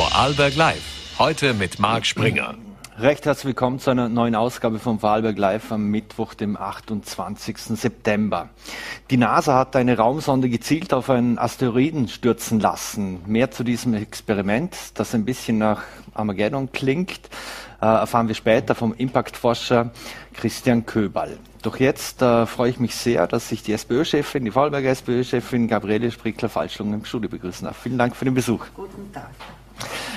[0.00, 1.18] Vorarlberg Live.
[1.18, 2.54] Heute mit Marc Springer.
[2.98, 7.58] Recht herzlich willkommen zu einer neuen Ausgabe von Vorarlberg Live am Mittwoch, dem 28.
[7.58, 8.48] September.
[9.10, 13.20] Die NASA hat eine Raumsonde gezielt auf einen Asteroiden stürzen lassen.
[13.26, 15.82] Mehr zu diesem Experiment, das ein bisschen nach
[16.14, 17.20] Armageddon klingt,
[17.82, 19.90] äh, erfahren wir später vom Impactforscher
[20.32, 21.36] Christian Köbal.
[21.60, 26.10] Doch jetzt äh, freue ich mich sehr, dass sich die SPÖ-Chefin, die Vorarlberger SPÖ-Chefin Gabriele
[26.10, 27.76] Sprickler-Falschlung im Studio begrüßen darf.
[27.76, 28.64] Vielen Dank für den Besuch.
[28.74, 29.28] Guten Tag.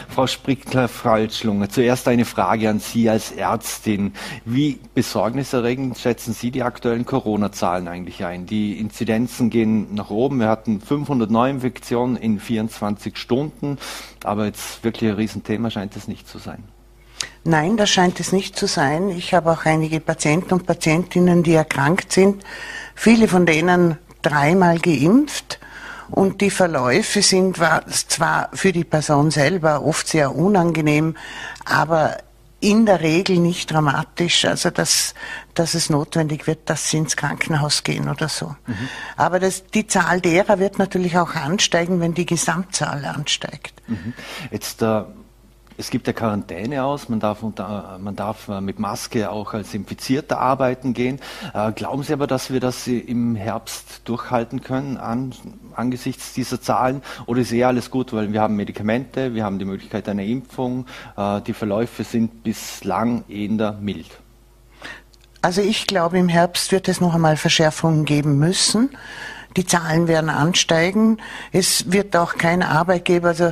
[0.09, 4.13] Frau Sprickler-Falschlunge, zuerst eine Frage an Sie als Ärztin.
[4.45, 8.45] Wie besorgniserregend schätzen Sie die aktuellen Corona-Zahlen eigentlich ein?
[8.45, 10.39] Die Inzidenzen gehen nach oben.
[10.39, 13.77] Wir hatten 500 Neuinfektionen in 24 Stunden,
[14.23, 16.63] aber jetzt wirklich ein Riesenthema scheint es nicht zu sein.
[17.43, 19.09] Nein, das scheint es nicht zu sein.
[19.09, 22.43] Ich habe auch einige Patienten und Patientinnen, die erkrankt sind.
[22.95, 25.59] Viele von denen dreimal geimpft
[26.13, 31.17] und die Verläufe sind zwar für die Person selber oft sehr unangenehm,
[31.65, 32.17] aber
[32.59, 35.15] in der Regel nicht dramatisch, also dass,
[35.55, 38.55] dass es notwendig wird, dass sie ins Krankenhaus gehen oder so.
[38.67, 38.89] Mhm.
[39.17, 43.81] Aber das, die Zahl derer wird natürlich auch ansteigen, wenn die Gesamtzahl ansteigt.
[43.87, 44.13] Mhm.
[44.51, 45.01] Jetzt äh,
[45.77, 49.73] es gibt ja Quarantäne aus, man darf, unter, man darf äh, mit Maske auch als
[49.73, 51.19] Infizierter arbeiten gehen.
[51.53, 55.33] Äh, glauben Sie aber, dass wir das im Herbst durchhalten können an,
[55.75, 57.01] angesichts dieser Zahlen?
[57.25, 60.85] Oder ist eh alles gut, weil wir haben Medikamente, wir haben die Möglichkeit einer Impfung,
[61.17, 64.19] äh, die Verläufe sind bislang eher mild?
[65.41, 68.89] Also ich glaube, im Herbst wird es noch einmal Verschärfungen geben müssen.
[69.57, 71.17] Die Zahlen werden ansteigen.
[71.51, 73.51] Es wird auch kein Arbeitgeber, also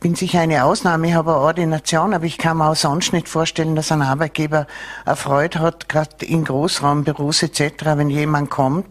[0.00, 3.28] bin sicher eine Ausnahme, ich habe eine Ordination, aber ich kann mir auch sonst nicht
[3.28, 4.66] vorstellen, dass ein Arbeitgeber
[5.04, 8.86] erfreut hat, gerade in Großraumbüros etc., wenn jemand kommt,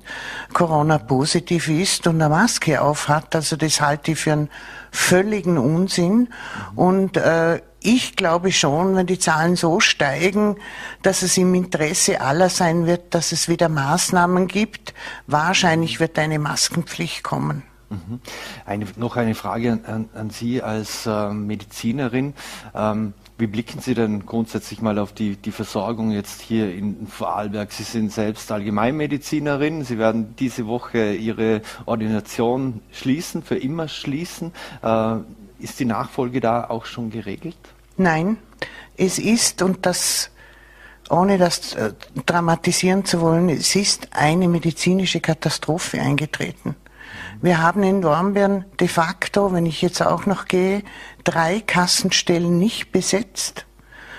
[0.54, 3.36] Corona positiv ist und eine Maske aufhat.
[3.36, 4.50] Also das halte ich für einen
[4.92, 6.30] völligen Unsinn.
[6.76, 10.58] Und äh, ich glaube schon, wenn die Zahlen so steigen,
[11.02, 14.94] dass es im Interesse aller sein wird, dass es wieder Maßnahmen gibt.
[15.28, 17.64] Wahrscheinlich wird eine Maskenpflicht kommen.
[17.90, 18.20] Mhm.
[18.66, 22.34] Eine, noch eine Frage an, an Sie als äh, Medizinerin.
[22.76, 27.72] Ähm, wie blicken Sie denn grundsätzlich mal auf die, die Versorgung jetzt hier in Vorarlberg?
[27.72, 29.84] Sie sind selbst Allgemeinmedizinerin.
[29.84, 34.52] Sie werden diese Woche Ihre Ordination schließen, für immer schließen.
[34.84, 35.16] Äh,
[35.60, 37.58] ist die Nachfolge da auch schon geregelt?
[37.98, 38.38] Nein,
[38.98, 40.32] es ist, und das
[41.10, 41.94] ohne das äh,
[42.26, 46.76] dramatisieren zu wollen, es ist eine medizinische Katastrophe eingetreten.
[47.42, 50.84] Wir haben in Dornbirn de facto, wenn ich jetzt auch noch gehe,
[51.24, 53.66] drei Kassenstellen nicht besetzt.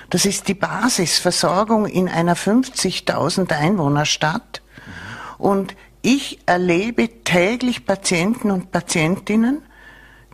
[0.09, 4.63] Das ist die Basisversorgung in einer 50.000 Einwohnerstadt.
[5.37, 9.61] Und ich erlebe täglich Patienten und Patientinnen,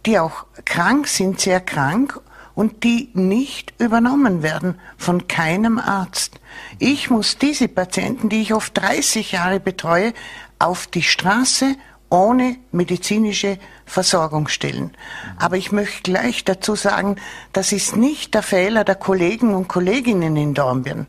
[0.07, 2.21] die auch krank sind, sehr krank
[2.55, 6.41] und die nicht übernommen werden von keinem Arzt.
[6.79, 10.15] Ich muss diese Patienten, die ich oft 30 Jahre betreue,
[10.61, 11.75] auf die Straße
[12.09, 14.93] ohne medizinische Versorgung stellen.
[15.39, 17.17] Aber ich möchte gleich dazu sagen,
[17.53, 21.07] das ist nicht der Fehler der Kollegen und Kolleginnen in Dornbirn.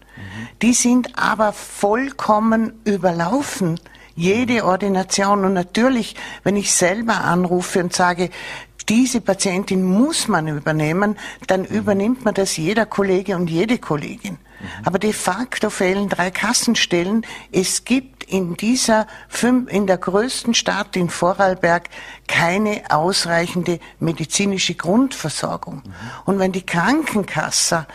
[0.61, 3.79] Die sind aber vollkommen überlaufen.
[4.15, 5.45] Jede Ordination.
[5.45, 8.31] Und natürlich, wenn ich selber anrufe und sage,
[8.89, 14.37] diese Patientin muss man übernehmen, dann übernimmt man das jeder Kollege und jede Kollegin.
[14.83, 17.25] Aber de facto fehlen drei Kassenstellen.
[17.51, 19.07] Es gibt in dieser,
[19.67, 21.89] in der größten Stadt in Vorarlberg
[22.27, 25.81] keine ausreichende medizinische Grundversorgung.
[26.25, 27.87] Und wenn die Krankenkasse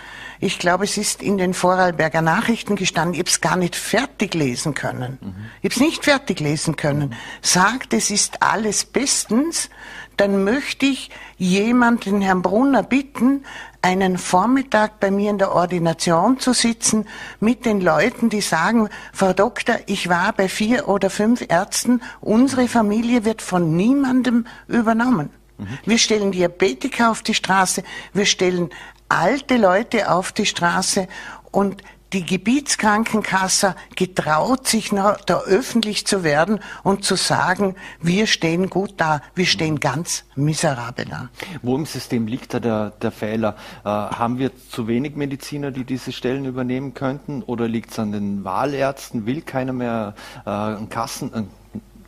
[0.44, 4.34] ich glaube, es ist in den Vorarlberger Nachrichten gestanden, ich habe es gar nicht fertig
[4.34, 5.18] lesen können.
[5.20, 5.34] Mhm.
[5.60, 7.14] Ich habe es nicht fertig lesen können.
[7.42, 9.70] Sagt, es ist alles bestens,
[10.16, 13.44] dann möchte ich jemanden, Herrn Brunner, bitten,
[13.82, 17.06] einen Vormittag bei mir in der Ordination zu sitzen
[17.40, 22.68] mit den Leuten, die sagen, Frau Doktor, ich war bei vier oder fünf Ärzten, unsere
[22.68, 25.30] Familie wird von niemandem übernommen.
[25.58, 25.78] Mhm.
[25.84, 27.82] Wir stellen Diabetiker auf die Straße,
[28.12, 28.70] wir stellen
[29.08, 31.08] alte Leute auf die Straße
[31.50, 38.94] und die Gebietskrankenkasse getraut sich da öffentlich zu werden und zu sagen, wir stehen gut
[38.98, 41.28] da, wir stehen ganz miserabel da.
[41.62, 43.56] Wo im System liegt da der, der Fehler?
[43.84, 47.42] Äh, haben wir zu wenig Mediziner, die diese Stellen übernehmen könnten?
[47.42, 49.26] Oder liegt es an den Wahlärzten?
[49.26, 51.50] Will keiner mehr äh, ein Kassen, ein,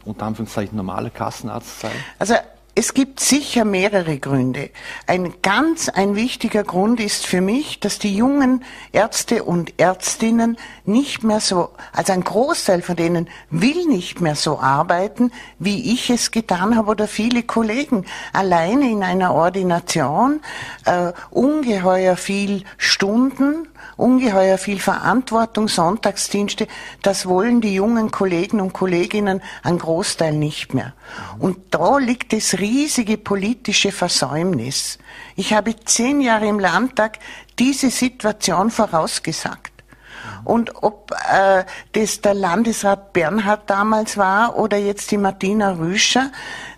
[0.04, 1.92] unter Anführungszeichen normaler Kassenarzt sein?
[2.18, 2.34] Also
[2.76, 4.70] es gibt sicher mehrere Gründe.
[5.06, 11.22] Ein ganz ein wichtiger Grund ist für mich, dass die jungen Ärzte und Ärztinnen nicht
[11.22, 16.32] mehr so, also ein Großteil von denen will nicht mehr so arbeiten, wie ich es
[16.32, 18.06] getan habe oder viele Kollegen.
[18.32, 20.40] Alleine in einer Ordination
[20.84, 26.66] äh, ungeheuer viel Stunden ungeheuer viel Verantwortung, Sonntagsdienste,
[27.02, 30.94] das wollen die jungen Kollegen und Kolleginnen ein Großteil nicht mehr.
[31.38, 34.98] Und da liegt das riesige politische Versäumnis.
[35.36, 37.19] Ich habe zehn Jahre im Landtag
[37.58, 39.72] diese Situation vorausgesagt.
[40.44, 46.31] Und ob äh, das der Landesrat Bernhard damals war oder jetzt die Martina Rüscher,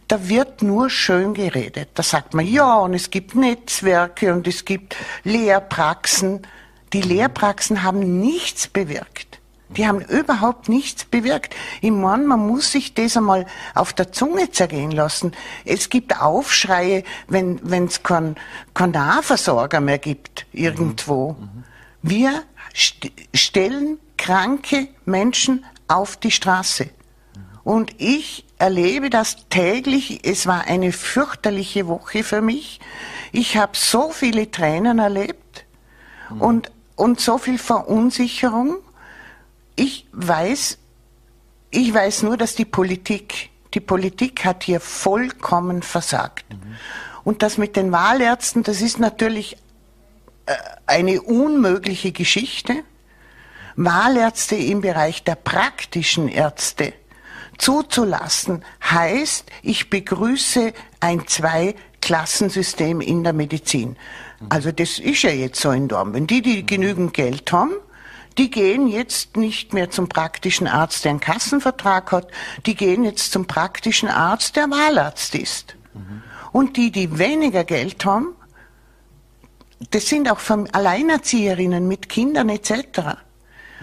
[0.08, 1.91] da wird nur schön geredet.
[1.94, 6.47] Da sagt man, ja, und es gibt Netzwerke und es gibt Lehrpraxen.
[6.93, 9.41] Die Lehrpraxen haben nichts bewirkt.
[9.69, 11.55] Die haben überhaupt nichts bewirkt.
[11.81, 15.33] Ich meine, man muss sich das einmal auf der Zunge zergehen lassen.
[15.65, 18.37] Es gibt Aufschreie, wenn es keinen
[18.75, 21.33] kein Nahversorger mehr gibt irgendwo.
[21.33, 21.65] Mhm.
[22.03, 22.44] Wir
[22.75, 26.91] st stellen kranke Menschen auf die Straße.
[27.65, 30.21] Und ich erlebe das täglich.
[30.25, 32.79] Es war eine fürchterliche Woche für mich.
[33.32, 35.65] Ich habe so viele Tränen erlebt.
[36.39, 38.78] Und und so viel Verunsicherung.
[39.76, 40.78] Ich weiß,
[41.70, 46.46] ich weiß nur, dass die Politik, die Politik hat hier vollkommen versagt.
[46.52, 46.76] Mhm.
[47.22, 49.56] Und das mit den Wahlärzten, das ist natürlich
[50.46, 50.54] äh,
[50.87, 52.82] eine unmögliche Geschichte.
[53.76, 56.94] Wahlärzte im Bereich der praktischen Ärzte
[57.58, 63.96] zuzulassen, heißt, ich begrüße ein Zwei-Klassensystem in der Medizin.
[64.49, 66.31] Also das ist ja jetzt so in Dortmund.
[66.31, 67.73] Die, die genügend Geld haben,
[68.38, 72.29] die gehen jetzt nicht mehr zum praktischen Arzt, der einen Kassenvertrag hat,
[72.67, 75.77] die gehen jetzt zum praktischen Arzt, der Wahlarzt ist.
[75.94, 76.23] Mhm.
[76.53, 78.35] Und die, die weniger Geld haben,
[79.91, 80.41] das sind auch
[80.73, 83.17] Alleinerzieherinnen mit Kindern etc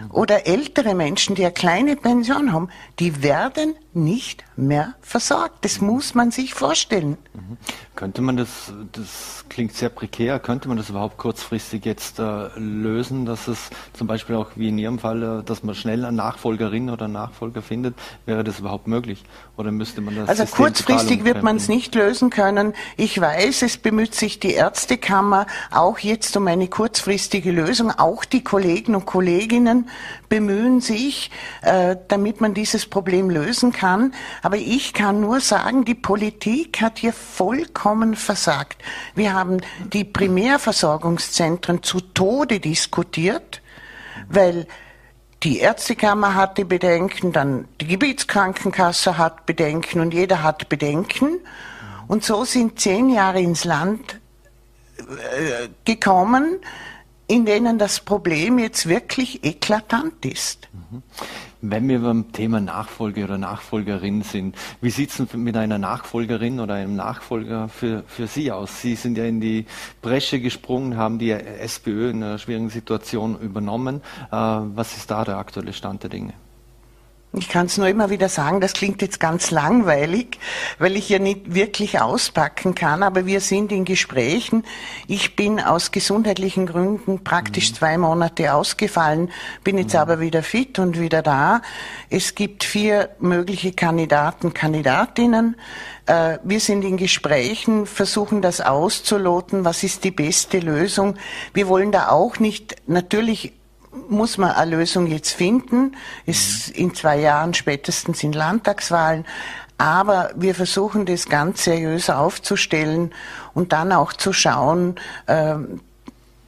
[0.09, 5.65] oder ältere Menschen, die eine kleine Pension haben, die werden nicht mehr versorgt.
[5.65, 7.17] Das muss man sich vorstellen.
[7.33, 7.57] Mhm.
[7.95, 13.25] Könnte man das, das klingt sehr prekär, könnte man das überhaupt kurzfristig jetzt äh, lösen,
[13.25, 16.89] dass es zum Beispiel auch wie in Ihrem Fall, äh, dass man schnell eine Nachfolgerin
[16.89, 17.95] oder einen Nachfolger findet?
[18.25, 19.23] Wäre das überhaupt möglich?
[19.57, 22.73] Oder müsste man das Also System kurzfristig wird man es nicht lösen können.
[22.97, 27.91] Ich weiß, es bemüht sich die Ärztekammer auch jetzt um eine kurzfristige Lösung.
[27.91, 29.89] Auch die Kollegen und Kolleginnen
[30.33, 31.29] bemühen sich,
[31.61, 34.15] äh, damit man dieses Problem lösen kann.
[34.41, 38.81] Aber ich kann nur sagen, die Politik hat hier vollkommen versagt.
[39.13, 39.61] Wir haben
[39.93, 43.61] die Primärversorgungszentren zu Tode diskutiert,
[44.27, 44.65] weil
[45.43, 51.41] die Ärztekammer hatte Bedenken, dann die Gebietskrankenkasse hat Bedenken und jeder hat Bedenken.
[52.07, 54.19] Und so sind zehn Jahre ins Land
[54.97, 56.59] äh, gekommen,
[57.27, 60.67] in denen das Problem jetzt wirklich eklatant ist.
[60.73, 61.03] Mhm.
[61.61, 66.73] Wenn wir beim Thema Nachfolge oder Nachfolgerin sind, wie sieht es mit einer Nachfolgerin oder
[66.73, 68.81] einem Nachfolger für, für Sie aus?
[68.81, 69.65] Sie sind ja in die
[70.01, 74.01] Bresche gesprungen, haben die SPÖ in einer schwierigen Situation übernommen.
[74.29, 76.33] Äh, was ist da der aktuelle Stand der Dinge?
[77.35, 80.37] Ich kann es nur immer wieder sagen, das klingt jetzt ganz langweilig,
[80.77, 84.63] weil ich ja nicht wirklich auspacken kann, aber wir sind in Gesprächen.
[85.07, 87.75] Ich bin aus gesundheitlichen Gründen praktisch mhm.
[87.75, 89.31] zwei Monate ausgefallen,
[89.63, 90.01] bin jetzt mhm.
[90.01, 91.63] aber wieder fit und wieder da.
[92.11, 95.55] Es gibt vier mögliche Kandidaten, Kandidatinnen.
[96.05, 101.15] Äh, wir sind in Gesprächen, versuchen das auszuloten, was ist die beste Lösung.
[101.55, 103.53] Wir wollen da auch nicht natürlich
[104.09, 105.95] muss man eine Lösung jetzt finden.
[106.25, 109.25] Ist in zwei Jahren spätestens sind Landtagswahlen.
[109.77, 113.13] Aber wir versuchen das ganz seriös aufzustellen
[113.53, 114.95] und dann auch zu schauen,
[115.27, 115.55] äh,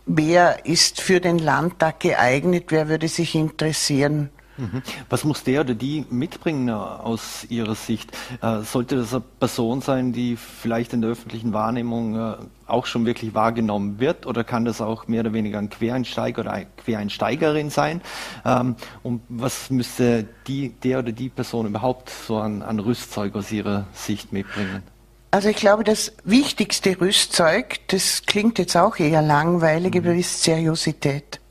[0.06, 4.30] wer ist für den Landtag geeignet, wer würde sich interessieren.
[4.58, 4.82] Mhm.
[5.10, 8.12] Was muss der oder die mitbringen aus Ihrer Sicht?
[8.42, 12.36] Äh, sollte das eine Person sein, die vielleicht in der öffentlichen Wahrnehmung äh,
[12.68, 16.54] auch schon wirklich wahrgenommen wird oder kann das auch mehr oder weniger ein Quereinsteiger oder
[16.54, 18.02] eine Quereinsteigerin sein?
[18.46, 23.52] Ähm, und was müsste die, der oder die Person überhaupt so an, an Rüstzeug aus
[23.52, 24.84] Ihrer Sicht mitbringen?
[25.32, 30.00] Also ich glaube, das wichtigste Rüstzeug, das klingt jetzt auch eher langweilig, mhm.
[30.00, 31.42] aber ist Seriosität.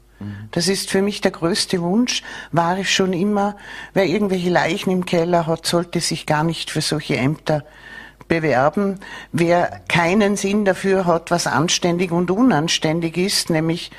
[0.50, 3.57] Das ist für mich der größte Wunsch, war es schon immer.
[3.93, 7.64] Wer irgendwelche Leichen im Keller hat, sollte sich gar nicht für solche Ämter
[8.28, 9.00] bewerben.
[9.33, 13.90] Wer keinen Sinn dafür hat, was anständig und unanständig ist, nämlich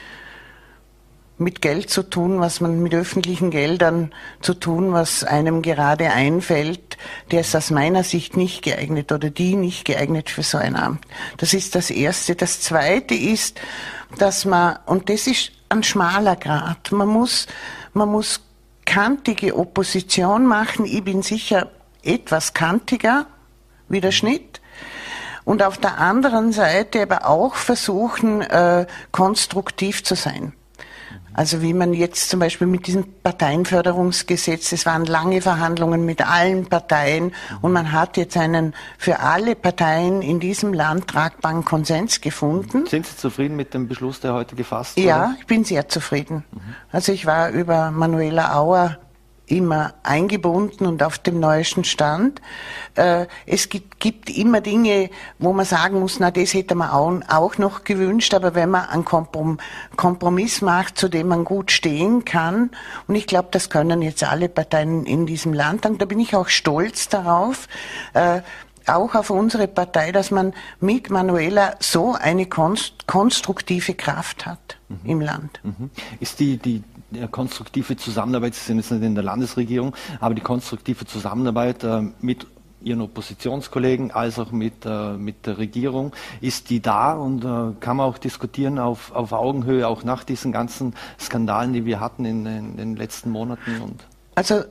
[1.37, 6.97] mit Geld zu tun, was man mit öffentlichen Geldern zu tun, was einem gerade einfällt,
[7.31, 11.03] der ist aus meiner Sicht nicht geeignet oder die nicht geeignet für so ein Amt.
[11.37, 12.35] Das ist das Erste.
[12.35, 13.59] Das Zweite ist,
[14.17, 17.47] dass man, und das ist ein schmaler Grad, man muss,
[17.93, 18.41] man muss
[18.85, 20.85] kantige Opposition machen.
[20.85, 21.69] Ich bin sicher
[22.03, 23.25] etwas kantiger
[23.89, 24.61] wie der Schnitt
[25.43, 30.53] und auf der anderen Seite aber auch versuchen, äh, konstruktiv zu sein.
[31.35, 36.65] Also wie man jetzt zum Beispiel mit diesem Parteienförderungsgesetz, es waren lange Verhandlungen mit allen
[36.67, 42.85] Parteien und man hat jetzt einen für alle Parteien in diesem Land tragbaren Konsens gefunden.
[42.87, 45.07] Sind Sie zufrieden mit dem Beschluss, der heute gefasst wurde?
[45.07, 46.45] Ja, ich bin sehr zufrieden.
[46.91, 48.97] Also ich war über Manuela Auer
[49.47, 52.41] immer eingebunden und auf dem neuesten Stand.
[52.95, 55.09] Äh, es gibt, gibt, immer Dinge,
[55.39, 59.05] wo man sagen muss, na, das hätte man auch, noch gewünscht, aber wenn man einen
[59.05, 62.71] Kompromiss macht, zu dem man gut stehen kann,
[63.07, 66.35] und ich glaube, das können jetzt alle Parteien in diesem Land, und da bin ich
[66.35, 67.67] auch stolz darauf,
[68.13, 68.41] äh,
[68.87, 74.99] auch auf unsere Partei, dass man mit Manuela so eine konstruktive Kraft hat mhm.
[75.05, 75.59] im Land.
[75.63, 75.89] Mhm.
[76.19, 76.83] Ist die, die
[77.29, 82.47] konstruktive Zusammenarbeit, Sie sind jetzt nicht in der Landesregierung, aber die konstruktive Zusammenarbeit äh, mit
[82.81, 87.97] Ihren Oppositionskollegen als auch mit, äh, mit der Regierung, ist die da und äh, kann
[87.97, 92.45] man auch diskutieren auf, auf Augenhöhe, auch nach diesen ganzen Skandalen, die wir hatten in,
[92.45, 93.81] in den letzten Monaten?
[93.81, 94.05] Und
[94.35, 94.65] also,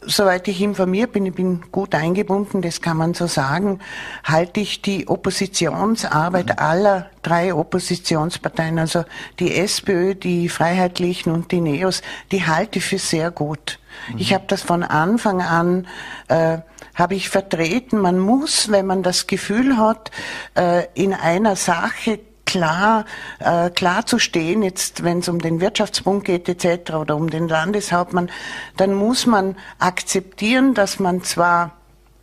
[0.00, 3.80] soweit ich informiert bin, ich bin gut eingebunden, das kann man so sagen,
[4.24, 6.54] halte ich die Oppositionsarbeit mhm.
[6.56, 9.04] aller drei Oppositionsparteien, also
[9.38, 12.00] die SPÖ, die Freiheitlichen und die NEOS,
[12.32, 13.78] die halte ich für sehr gut.
[14.10, 14.18] Mhm.
[14.18, 15.86] Ich habe das von Anfang an,
[16.28, 16.58] äh,
[16.94, 20.10] habe ich vertreten, man muss, wenn man das Gefühl hat,
[20.54, 22.18] äh, in einer Sache
[22.52, 23.06] klar,
[23.38, 26.92] äh, klar zu stehen, jetzt wenn es um den Wirtschaftsbund geht etc.
[26.92, 28.30] oder um den Landeshauptmann,
[28.76, 31.72] dann muss man akzeptieren, dass man zwar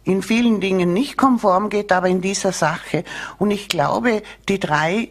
[0.04, 3.04] in vielen Dingen nicht konform geht, aber in dieser Sache.
[3.40, 5.10] Und ich glaube, die drei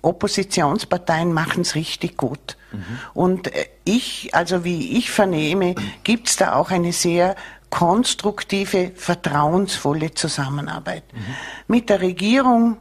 [0.00, 2.56] Oppositionsparteien machen es richtig gut.
[2.72, 2.84] Mhm.
[3.12, 7.36] Und äh, ich, also wie ich vernehme, gibt es da auch eine sehr
[7.68, 11.04] konstruktive, vertrauensvolle Zusammenarbeit.
[11.12, 11.20] Mhm.
[11.68, 12.78] Mit der Regierung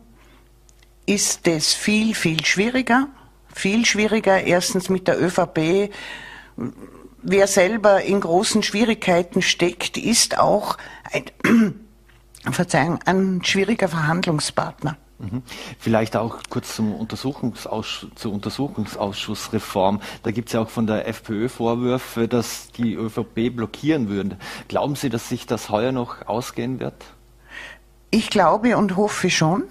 [1.05, 3.07] ist es viel, viel schwieriger.
[3.53, 5.91] Viel schwieriger erstens mit der ÖVP.
[7.21, 10.77] Wer selber in großen Schwierigkeiten steckt, ist auch
[11.11, 11.23] ein,
[12.51, 14.97] Verzeihung, ein schwieriger Verhandlungspartner.
[15.17, 15.43] Mhm.
[15.79, 20.01] Vielleicht auch kurz zum Untersuchungsausschuss, zur Untersuchungsausschussreform.
[20.23, 24.37] Da gibt es ja auch von der FPÖ Vorwürfe, dass die ÖVP blockieren würde.
[24.67, 27.05] Glauben Sie, dass sich das heuer noch ausgehen wird?
[28.11, 29.63] Ich glaube und hoffe schon.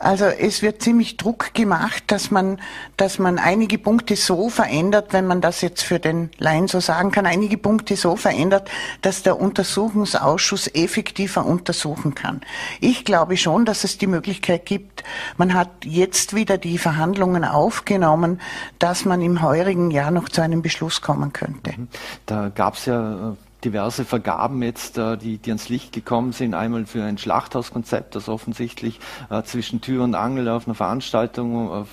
[0.00, 2.60] Also es wird ziemlich Druck gemacht, dass man,
[2.96, 7.10] dass man einige Punkte so verändert, wenn man das jetzt für den Laien so sagen
[7.10, 8.70] kann, einige Punkte so verändert,
[9.02, 12.42] dass der Untersuchungsausschuss effektiver untersuchen kann.
[12.80, 15.02] Ich glaube schon, dass es die Möglichkeit gibt,
[15.36, 18.40] man hat jetzt wieder die Verhandlungen aufgenommen,
[18.78, 21.72] dass man im heurigen Jahr noch zu einem Beschluss kommen könnte.
[21.76, 21.88] Mhm.
[22.26, 26.54] Da gab es ja äh, diverse Vergaben jetzt, äh, die, die ans Licht gekommen sind.
[26.54, 29.00] Einmal für ein Schlachthauskonzept, das offensichtlich
[29.30, 31.84] äh, zwischen Tür und Angel auf einer Veranstaltung äh,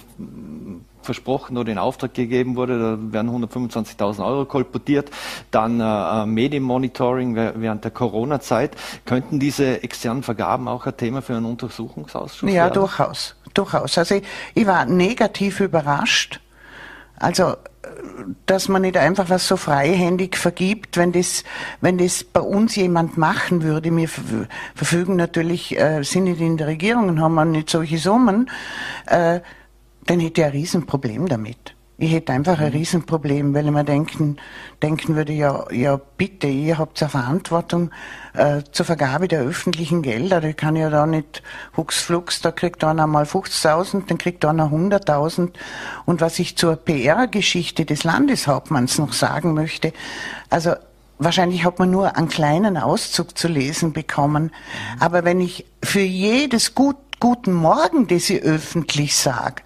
[1.02, 2.80] versprochen oder in Auftrag gegeben wurde.
[2.80, 5.12] Da werden 125.000 Euro kolportiert.
[5.52, 8.76] Dann äh, Medienmonitoring während der Corona-Zeit.
[9.06, 12.68] Könnten diese externen Vergaben auch ein Thema für einen Untersuchungsausschuss ja, werden?
[12.68, 13.36] Ja, durchaus.
[13.54, 13.98] Durchaus.
[13.98, 16.42] Also ich, ich war negativ überrascht.
[17.18, 17.56] Also
[18.46, 21.44] dass man nicht einfach was so freihändig vergibt, wenn das,
[21.82, 23.96] wenn das bei uns jemand machen würde.
[23.96, 28.50] Wir verfügen natürlich, äh, sind nicht in der Regierung und haben nicht solche Summen,
[29.08, 29.40] äh,
[30.06, 31.75] dann hätte ich ein Riesenproblem damit.
[31.98, 32.78] Ich hätte einfach ein mhm.
[32.78, 34.38] Riesenproblem, weil ich mir denken,
[34.84, 37.92] denken würde, ja, ja bitte, ihr habt eine Verantwortung
[38.34, 40.44] äh, zur Vergabe der öffentlichen Gelder.
[40.44, 41.42] Ich kann ja da nicht
[41.78, 45.52] huxflux, da kriegt einer mal 50.000, dann kriegt einer 100.000.
[46.06, 49.94] Und was ich zur PR-Geschichte des Landeshauptmanns noch sagen möchte,
[50.50, 50.74] also
[51.18, 54.44] Wahrscheinlich hat man nur einen kleinen Auszug zu lesen bekommen.
[54.44, 55.02] Mhm.
[55.02, 59.64] Aber wenn ich für jedes Gut, Guten Morgen, das ich öffentlich sage,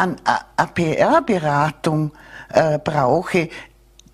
[0.00, 2.12] an eine PR-Beratung
[2.48, 3.50] äh, brauche,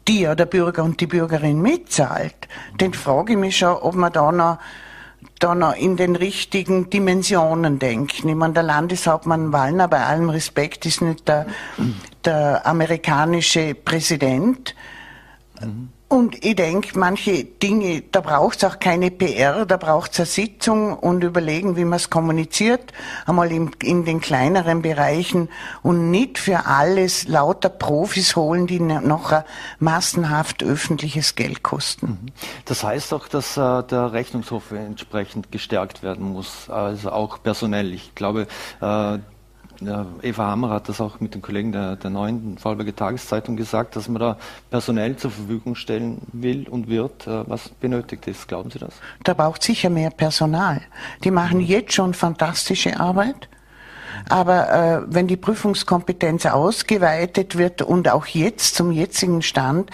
[0.08, 4.12] die ja der Bürger und die Bürgerin mitzahlt, dann frage ich mich schon, ob man
[4.12, 4.58] da noch,
[5.38, 8.28] da noch in den richtigen Dimensionen denken.
[8.28, 11.46] Ich meine, der Landeshauptmann Wallner, bei allem Respekt, ist nicht der,
[12.24, 14.74] der amerikanische Präsident.
[16.08, 20.26] Und ich denke, manche Dinge, da braucht es auch keine PR, da braucht es eine
[20.26, 22.92] Sitzung und überlegen, wie man es kommuniziert,
[23.26, 25.48] einmal in, in, den kleineren Bereichen
[25.82, 29.42] und nicht für alles lauter Profis holen, die noch
[29.80, 32.06] massenhaft öffentliches Geld kosten.
[32.06, 32.32] Mhm.
[32.66, 37.92] Das heißt auch, dass äh, der Rechnungshof entsprechend gestärkt werden muss, also auch personell.
[37.92, 38.46] Ich glaube,
[38.80, 39.18] äh,
[40.22, 44.08] Eva Hammer hat das auch mit den Kollegen der, der neuen Vorarlberger Tageszeitung gesagt, dass
[44.08, 44.38] man da
[44.70, 47.26] personell zur Verfügung stellen will und wird.
[47.26, 48.94] Äh, was benötigt ist, glauben Sie das?
[49.24, 50.80] Da braucht sicher mehr Personal.
[51.24, 53.48] Die machen jetzt schon fantastische Arbeit.
[54.28, 59.90] Aber äh, wenn die Prüfungskompetenz ausgeweitet wird und auch jetzt zum jetzigen Stand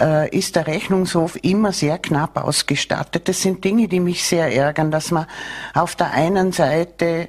[0.00, 3.28] äh, ist der Rechnungshof immer sehr knapp ausgestattet.
[3.28, 5.26] Das sind Dinge, die mich sehr ärgern, dass man
[5.74, 7.28] auf der einen Seite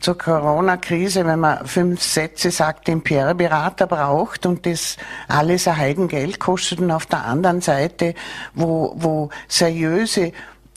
[0.00, 4.96] zur Corona-Krise, wenn man fünf Sätze sagt, den PR-Berater braucht und das
[5.28, 8.14] alles ein Heidengeld kostet und auf der anderen Seite,
[8.54, 10.32] wo, wo seriöse,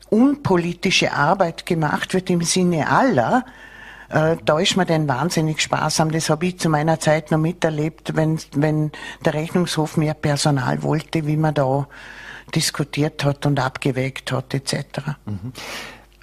[0.09, 3.45] unpolitische Arbeit gemacht wird im Sinne aller,
[4.09, 6.11] äh, da ist man denn wahnsinnig sparsam.
[6.11, 8.91] Das habe ich zu meiner Zeit noch miterlebt, wenn, wenn
[9.25, 11.87] der Rechnungshof mehr Personal wollte, wie man da
[12.55, 14.75] diskutiert hat und abgewägt hat etc.
[15.25, 15.51] Mhm.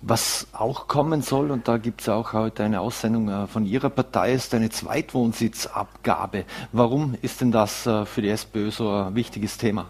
[0.06, 3.88] Was auch kommen soll, und da gibt es auch heute eine Aussendung äh, von Ihrer
[3.88, 6.44] Partei, ist eine Zweitwohnsitzabgabe.
[6.72, 9.86] Warum ist denn das äh, für die SPÖ so ein wichtiges Thema?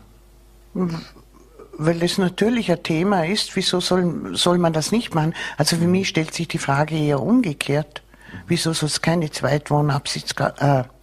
[0.73, 5.35] Weil es natürlich ein Thema ist, wieso soll, soll man das nicht machen?
[5.56, 8.02] Also für mich stellt sich die Frage eher umgekehrt.
[8.47, 10.93] Wieso soll es keine Zweitwohnabsitzabgabe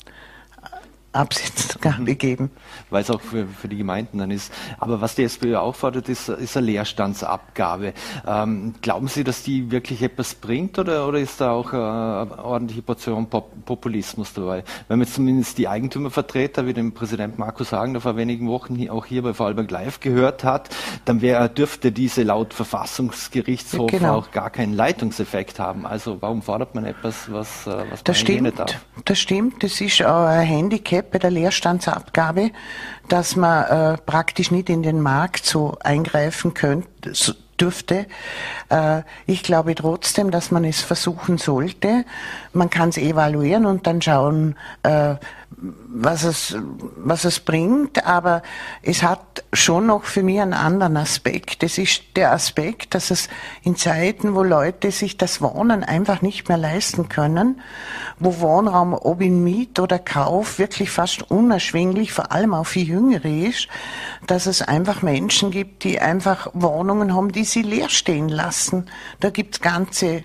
[1.14, 2.52] äh, Absitzgabe geben.
[2.90, 4.52] Weil es auch für, für die Gemeinden dann ist.
[4.80, 7.94] Aber was die SPÖ auch fordert, ist, ist eine Leerstandsabgabe.
[8.28, 12.44] Ähm, glauben Sie, dass die wirklich etwas bringt oder, oder ist da auch eine, eine
[12.44, 14.64] ordentliche Portion Pop Populismus dabei?
[14.88, 19.22] Wenn man zumindest die Eigentümervertreter, wie den Präsident Markus Hagen vor wenigen Wochen auch hier
[19.22, 20.70] bei Vorarlberg Live gehört hat,
[21.06, 24.18] dann wär, dürfte diese laut Verfassungsgerichtshof genau.
[24.18, 25.86] auch gar keinen Leitungseffekt haben.
[25.86, 28.80] Also warum fordert man etwas, was, äh, was das stimmt, darf?
[29.06, 32.52] Das stimmt, das ist auch ein Handicap bei der Leerstandsabgabe,
[33.08, 38.08] dass man äh, praktisch nicht in den Markt so eingreifen könnte, so, dürfte.
[38.70, 42.06] Äh, ich glaube trotzdem, dass man es versuchen sollte.
[42.54, 45.16] Man kann es evaluieren und dann schauen, äh,
[45.58, 46.56] was es,
[46.96, 48.42] was es bringt, aber
[48.82, 51.62] es hat schon noch für mich einen anderen Aspekt.
[51.62, 53.28] Das ist der Aspekt, dass es
[53.64, 57.62] in Zeiten, wo Leute sich das Wohnen einfach nicht mehr leisten können,
[58.20, 63.30] wo Wohnraum, ob in Miet oder Kauf, wirklich fast unerschwinglich, vor allem auch für Jüngere
[63.30, 63.68] ist,
[64.26, 68.86] dass es einfach Menschen gibt, die einfach Wohnungen haben, die sie leer stehen lassen.
[69.20, 70.24] Da gibt's ganze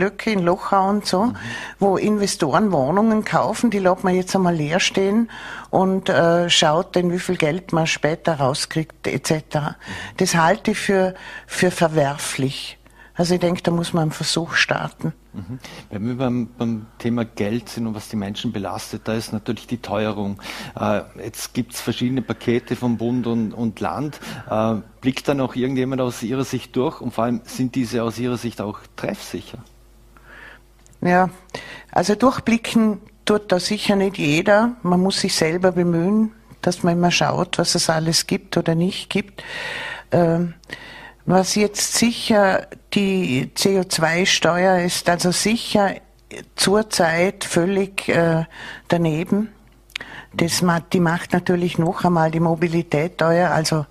[0.00, 1.36] Blöcke in Lochau und so, mhm.
[1.78, 5.30] wo Investoren Wohnungen kaufen, die lässt man jetzt einmal leer stehen
[5.68, 9.76] und äh, schaut dann, wie viel Geld man später rauskriegt etc.
[10.16, 11.14] Das halte ich für,
[11.46, 12.78] für verwerflich.
[13.14, 15.12] Also ich denke, da muss man einen Versuch starten.
[15.34, 15.58] Mhm.
[15.90, 19.66] Wenn wir beim, beim, Thema Geld sind und was die Menschen belastet, da ist natürlich
[19.66, 20.40] die Teuerung.
[20.74, 24.18] Äh, jetzt gibt es verschiedene Pakete von Bund und, und Land.
[24.48, 28.18] Äh, blickt da noch irgendjemand aus Ihrer Sicht durch und vor allem sind diese aus
[28.18, 29.58] Ihrer Sicht auch treffsicher?
[31.02, 31.30] Ja,
[31.92, 34.76] also durchblicken tut da sicher nicht jeder.
[34.82, 36.32] Man muss sich selber bemühen,
[36.62, 39.42] dass man immer schaut, was es alles gibt oder nicht gibt.
[40.12, 40.54] Ähm,
[41.26, 45.94] was jetzt sicher die CO2-Steuer ist, also sicher
[46.56, 48.44] zurzeit völlig äh,
[48.88, 49.50] daneben.
[50.32, 53.86] Das, die macht natürlich noch einmal die Mobilität teuer, also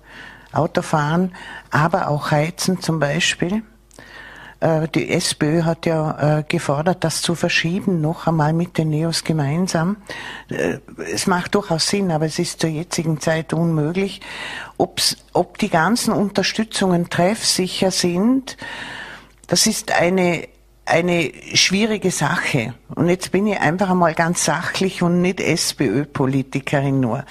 [0.52, 1.34] Autofahren,
[1.70, 3.62] aber auch Heizen zum Beispiel.
[4.60, 9.24] Äh, die SPÖ hat ja äh, gefordert, das zu verschieben, noch einmal mit den Neos
[9.24, 9.96] gemeinsam.
[10.50, 10.78] Äh,
[11.12, 14.20] es macht durchaus Sinn, aber es ist zur jetzigen Zeit unmöglich.
[14.76, 18.56] Ob's, ob die ganzen Unterstützungen treffsicher sind,
[19.46, 20.48] das ist eine
[20.86, 22.74] eine schwierige Sache.
[22.96, 27.24] Und jetzt bin ich einfach einmal ganz sachlich und nicht SPÖ-Politikerin nur.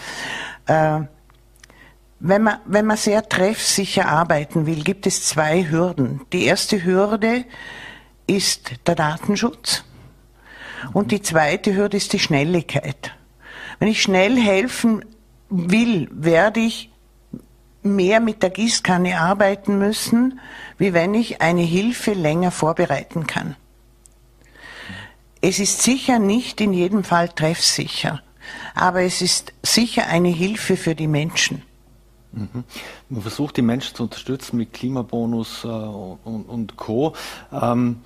[0.66, 1.02] Äh,
[2.20, 6.22] wenn man, wenn man sehr treffsicher arbeiten will, gibt es zwei Hürden.
[6.34, 7.46] Die erste Hürde
[8.28, 9.84] ist der Datenschutz
[10.94, 13.14] und die zweite Hürde ist die Schnelligkeit.
[13.80, 15.06] Wenn ich schnell helfen
[15.50, 16.92] will, werde ich
[17.82, 20.40] mehr mit der Gießkanne arbeiten müssen,
[20.78, 23.56] wie wenn ich eine Hilfe länger vorbereiten kann.
[25.42, 28.22] Es ist sicher nicht in jedem Fall treffsicher,
[28.76, 31.64] aber es ist sicher eine Hilfe für die Menschen.
[32.32, 32.64] Mhm.
[33.10, 37.14] Man versucht die Menschen zu unterstützen mit Klimabonus äh, und, und, Co.
[37.52, 38.02] Ähm,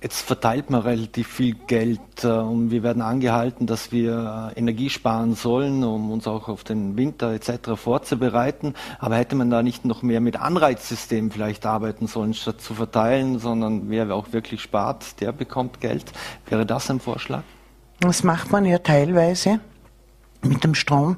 [0.00, 4.90] Jetzt verteilt man relativ viel Geld äh, und wir werden angehalten, dass wir äh, Energie
[4.90, 7.70] sparen sollen, um uns auch auf den Winter etc.
[7.74, 8.74] vorzubereiten.
[9.00, 13.40] Aber hätte man da nicht noch mehr mit Anreizsystemen vielleicht arbeiten sollen, statt zu verteilen,
[13.40, 16.12] sondern wer auch wirklich spart, der bekommt Geld.
[16.46, 17.42] Wäre das ein Vorschlag?
[17.98, 19.58] Das macht man ja teilweise
[20.42, 21.16] mit dem Strom.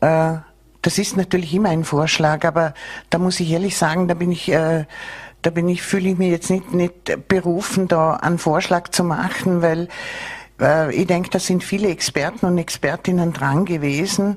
[0.00, 0.38] Äh,
[0.82, 2.74] das ist natürlich immer ein Vorschlag, aber
[3.10, 4.50] da muss ich ehrlich sagen, da bin ich
[5.42, 9.62] da bin ich, fühle ich mich jetzt nicht, nicht berufen, da einen Vorschlag zu machen,
[9.62, 9.88] weil
[10.60, 14.36] äh, ich denke, da sind viele Experten und Expertinnen dran gewesen.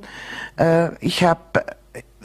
[0.57, 1.65] Äh, ich habe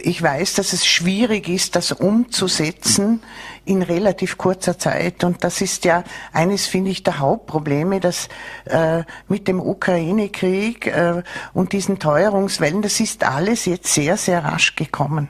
[0.01, 3.21] ich weiß, dass es schwierig ist, das umzusetzen
[3.65, 5.25] in relativ kurzer Zeit.
[5.25, 8.29] Und das ist ja eines, finde ich, der Hauptprobleme, dass
[8.65, 14.75] äh, mit dem Ukraine-Krieg äh, und diesen Teuerungswellen, das ist alles jetzt sehr, sehr rasch
[14.77, 15.29] gekommen.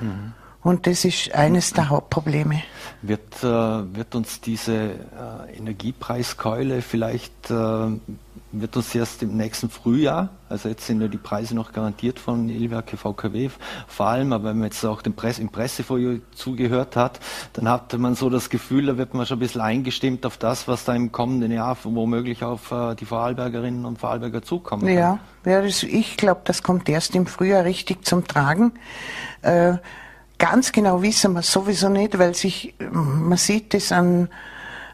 [0.00, 0.32] Mhm.
[0.62, 2.62] Und das ist eines der Hauptprobleme.
[3.00, 7.54] Wird, äh, wird uns diese äh, Energiepreiskeule vielleicht, äh,
[8.52, 12.48] wird uns erst im nächsten Frühjahr, also jetzt sind ja die Preise noch garantiert von
[12.48, 13.50] Ilwerke VKW
[13.86, 17.20] vor allem, aber wenn man jetzt auch dem Presse, im Pressefolie zugehört hat,
[17.52, 20.66] dann hat man so das Gefühl, da wird man schon ein bisschen eingestimmt auf das,
[20.68, 24.94] was da im kommenden Jahr womöglich auf äh, die Vorarlbergerinnen und Vorarlberger zukommen kann.
[24.94, 28.72] Ja, ja das, ich glaube, das kommt erst im Frühjahr richtig zum Tragen.
[29.42, 29.78] Äh,
[30.38, 34.28] Ganz genau wissen wir sowieso nicht, weil sich, man sieht es an,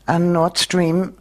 [0.07, 1.13] an Nord Stream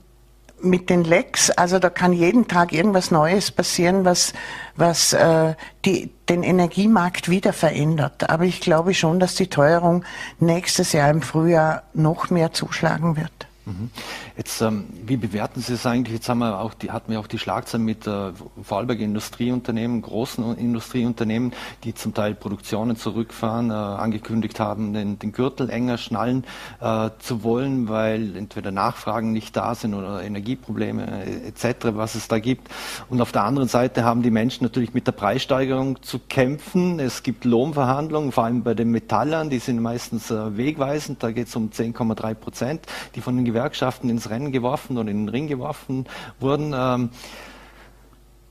[0.63, 4.33] mit den Lecks, also da kann jeden Tag irgendwas Neues passieren, was,
[4.75, 8.29] was äh, die, den Energiemarkt wieder verändert.
[8.29, 10.03] Aber ich glaube schon, dass die Teuerung
[10.39, 13.47] nächstes Jahr im Frühjahr noch mehr zuschlagen wird.
[13.65, 13.91] Mhm.
[14.35, 16.15] Jetzt, ähm, wie bewerten Sie es eigentlich?
[16.15, 20.57] Jetzt haben wir auch die, hatten wir auch die Schlagzeilen mit äh, Vorarlberger Industrieunternehmen, großen
[20.57, 21.53] Industrieunternehmen,
[21.85, 26.43] die zum Teil Produktionen zurückfahren, äh, angekündigt haben, den, den, Gürtel enger schnallen
[26.81, 32.27] äh, zu wollen, weil entweder Nachfragen nicht da sind oder Energieprobleme äh, etc., was es
[32.27, 32.69] da gibt.
[33.09, 36.99] Und auf der anderen Seite haben die Menschen natürlich mit der Preissteigerung zu kämpfen.
[36.99, 41.23] Es gibt Lohnverhandlungen, vor allem bei den Metallern, die sind meistens äh, wegweisend.
[41.23, 42.81] Da geht es um 10,3 Prozent,
[43.15, 46.05] die von den Gewerkschaften ins Rennen geworfen und in den Ring geworfen
[46.39, 46.73] wurden.
[46.75, 47.09] Ähm,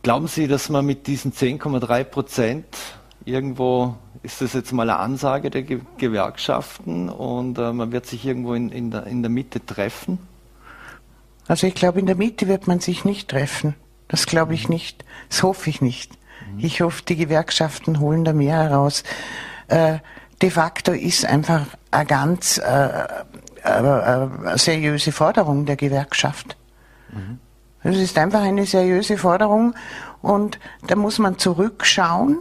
[0.03, 2.67] glauben Sie, dass man mit diesen 10,3 Prozent
[3.25, 8.25] irgendwo, ist das jetzt mal eine Ansage der Ge Gewerkschaften und äh, man wird sich
[8.25, 10.19] irgendwo in, in, der, in der Mitte treffen?
[11.49, 13.75] Also ich glaube, in der Mitte wird man sich nicht treffen.
[14.07, 15.05] Das glaube ich nicht.
[15.29, 16.12] Das hoffe ich nicht.
[16.55, 16.65] Mhm.
[16.65, 19.03] Ich hoffe, die Gewerkschaften holen da mehr heraus.
[19.67, 19.99] Äh,
[20.41, 23.07] de facto ist einfach ein ganz äh,
[23.62, 26.57] eine seriöse Forderung der Gewerkschaft.
[27.12, 27.38] Mhm.
[27.85, 29.75] Ist einfach eine seriöse Forderung
[30.20, 32.38] und da muss man zurückschauen.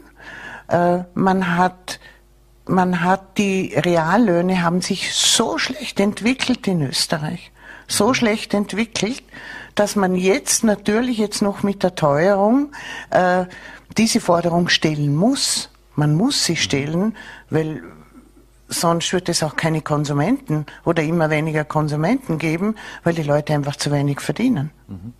[0.67, 1.99] Äh, man hat
[2.67, 7.51] man hat die Reallöhne haben sich so schlecht entwickelt in Österreich,
[7.88, 8.13] so mhm.
[8.13, 9.23] schlecht entwickelt,
[9.75, 12.71] dass man jetzt natürlich jetzt noch mit der Teuerung
[13.10, 13.45] äh,
[13.97, 15.69] diese Forderung stellen muss.
[15.95, 16.57] Man muss sie mhm.
[16.57, 17.17] stellen,
[17.49, 17.84] weil
[18.71, 23.75] sonst wird es auch keine Konsumenten oder immer weniger Konsumenten geben, weil die Leute einfach
[23.75, 24.71] zu wenig verdienen.
[24.88, 25.13] Mhm.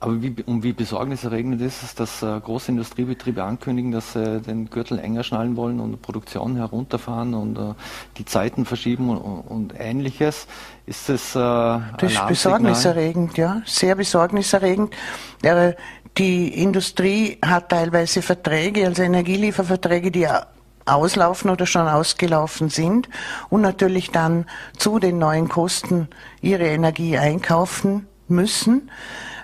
[0.00, 4.70] Aber wie, um wie besorgniserregend ist es, dass äh, große Industriebetriebe ankündigen, dass sie den
[4.70, 7.74] Gürtel enger schnallen wollen und Produktion herunterfahren und äh,
[8.16, 10.46] die Zeiten verschieben und, und ähnliches.
[10.86, 14.94] Ist das äh, Das ist besorgniserregend, ja, sehr besorgniserregend.
[15.42, 15.72] Äh,
[16.16, 20.28] die Industrie hat teilweise Verträge, also Energielieferverträge, die
[20.88, 23.08] auslaufen oder schon ausgelaufen sind
[23.50, 24.46] und natürlich dann
[24.76, 26.08] zu den neuen Kosten
[26.40, 28.90] ihre Energie einkaufen müssen.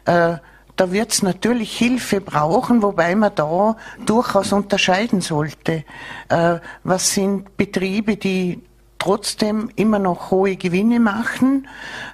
[0.04, 0.37] Äh,
[0.76, 3.76] da wird es natürlich Hilfe brauchen, wobei man da
[4.07, 5.85] durchaus unterscheiden sollte.
[6.28, 8.61] Äh, was sind Betriebe, die
[8.98, 11.68] trotzdem immer noch hohe Gewinne machen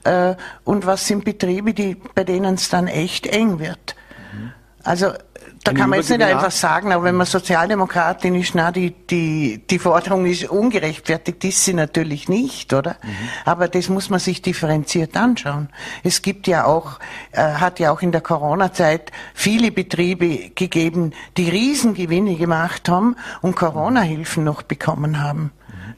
[0.04, 3.94] äh, und was sind Betriebe, die, bei denen es dann echt eng wird.
[4.34, 4.52] Mhm.
[4.82, 5.12] Also
[5.64, 9.60] da kann man jetzt nicht einfach sagen, aber wenn man Sozialdemokratin ist, na, die, die,
[9.68, 12.96] die Forderung ist ungerechtfertigt, ist sie natürlich nicht, oder?
[13.02, 13.28] Mhm.
[13.44, 15.68] Aber das muss man sich differenziert anschauen.
[16.02, 16.98] Es gibt ja auch,
[17.32, 23.54] äh, hat ja auch in der Corona-Zeit viele Betriebe gegeben, die Riesengewinne gemacht haben und
[23.54, 25.52] Corona-Hilfen noch bekommen haben.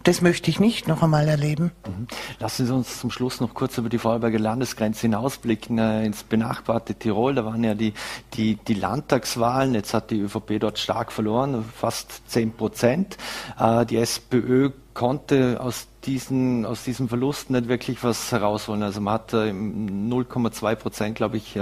[0.05, 1.71] Das möchte ich nicht noch einmal erleben.
[1.87, 2.09] Mhm.
[2.41, 6.95] Lassen Sie uns zum Schluss noch kurz über die Vorarlberger Landesgrenze hinausblicken, äh, ins benachbarte
[6.95, 7.35] Tirol.
[7.35, 7.93] Da waren ja die,
[8.35, 9.75] die, die Landtagswahlen.
[9.75, 13.17] Jetzt hat die ÖVP dort stark verloren, fast 10 Prozent.
[13.59, 18.83] Äh, die SPÖ konnte aus diesen, aus diesem Verlust nicht wirklich was herausholen.
[18.83, 21.59] Also man hat 0,2 Prozent, glaube ich,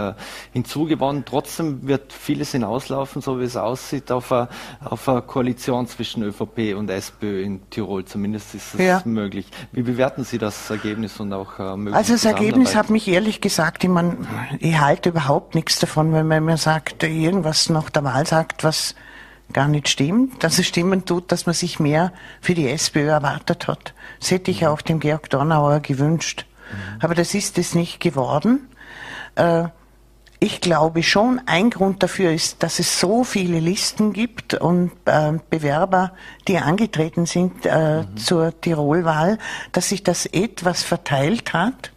[0.52, 1.24] hinzugewonnen.
[1.24, 4.48] Trotzdem wird vieles hinauslaufen, so wie es aussieht, auf eine,
[4.84, 8.04] auf eine Koalition zwischen ÖVP und SPÖ in Tirol.
[8.04, 9.02] Zumindest ist es ja.
[9.04, 9.46] möglich.
[9.72, 13.40] Wie bewerten Sie das Ergebnis und auch äh, mögliche Also das Ergebnis hat mich ehrlich
[13.40, 14.26] gesagt, ich, mein,
[14.58, 18.94] ich halte überhaupt nichts davon, wenn man mir sagt, irgendwas nach der Wahl sagt, was
[19.52, 23.68] gar nicht stimmt, dass es stimmen tut, dass man sich mehr für die SPÖ erwartet
[23.68, 23.94] hat.
[24.18, 26.46] Das hätte ich auch dem Georg Dornauer gewünscht.
[27.00, 28.68] Aber das ist es nicht geworden.
[29.34, 29.64] Äh,
[30.42, 35.32] ich glaube schon, ein Grund dafür ist, dass es so viele Listen gibt und äh,
[35.50, 36.12] Bewerber,
[36.48, 38.16] die angetreten sind äh, mhm.
[38.16, 39.38] zur Tirolwahl,
[39.72, 41.92] dass sich das etwas verteilt hat.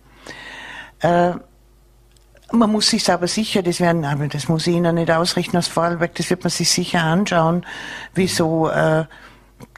[2.55, 5.67] Man muss sich aber sicher, das werden, aber das muss ich Ihnen nicht ausrichten aus
[5.67, 7.65] Vorarlberg, das wird man sich sicher anschauen,
[8.13, 9.05] wieso äh,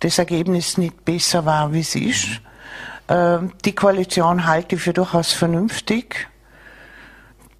[0.01, 2.41] das Ergebnis nicht besser war, wie es ist.
[3.07, 6.27] Äh, die Koalition halte ich für durchaus vernünftig.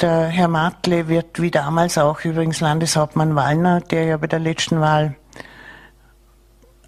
[0.01, 4.81] Der Herr Martle wird wie damals auch übrigens Landeshauptmann Wallner, der ja bei der letzten
[4.81, 5.15] Wahl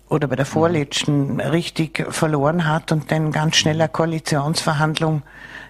[0.09, 5.23] oder bei der vorletzten richtig verloren hat und dann ganz schnell eine Koalitionsverhandlung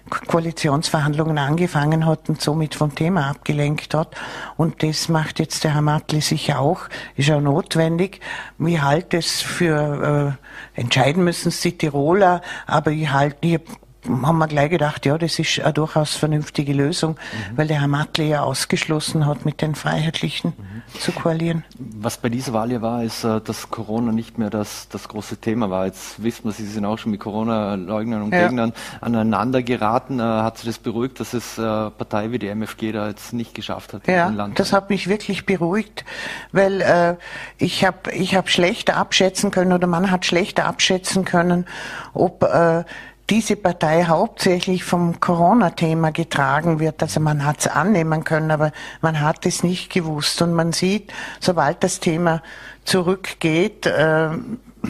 [0.08, 4.16] Koalitionsverhandlungen angefangen hat und somit vom Thema abgelenkt hat.
[4.56, 8.20] Und das macht jetzt der Herr Matli sicher auch, ist auch notwendig.
[8.58, 10.36] Ich halte es für,
[10.76, 13.60] äh, entscheiden müssen es die Tiroler, aber ich halte, ich
[14.06, 17.56] haben wir gleich gedacht, ja, das ist eine durchaus vernünftige Lösung, mhm.
[17.56, 21.00] weil der Herr Mattle ja ausgeschlossen hat, mit den Freiheitlichen mhm.
[21.00, 21.64] zu koalieren.
[21.78, 25.38] Was bei dieser Wahl ja war, ist, äh, dass Corona nicht mehr das, das große
[25.38, 25.86] Thema war.
[25.86, 28.46] Jetzt wissen wir, Sie sind auch schon mit Corona-Leugnern und ja.
[28.46, 30.20] Gegnern aneinander geraten.
[30.20, 33.54] Äh, hat Sie das beruhigt, dass es äh, Partei wie die MFG da jetzt nicht
[33.54, 34.06] geschafft hat?
[34.06, 36.04] Ja, das hat mich wirklich beruhigt,
[36.52, 37.16] weil äh,
[37.58, 41.66] ich habe ich hab schlechter abschätzen können oder man hat schlechter abschätzen können,
[42.14, 42.84] ob äh,
[43.30, 47.02] diese Partei hauptsächlich vom Corona-Thema getragen wird.
[47.02, 50.40] Also man hat es annehmen können, aber man hat es nicht gewusst.
[50.40, 52.42] Und man sieht, sobald das Thema
[52.84, 54.30] zurückgeht, äh,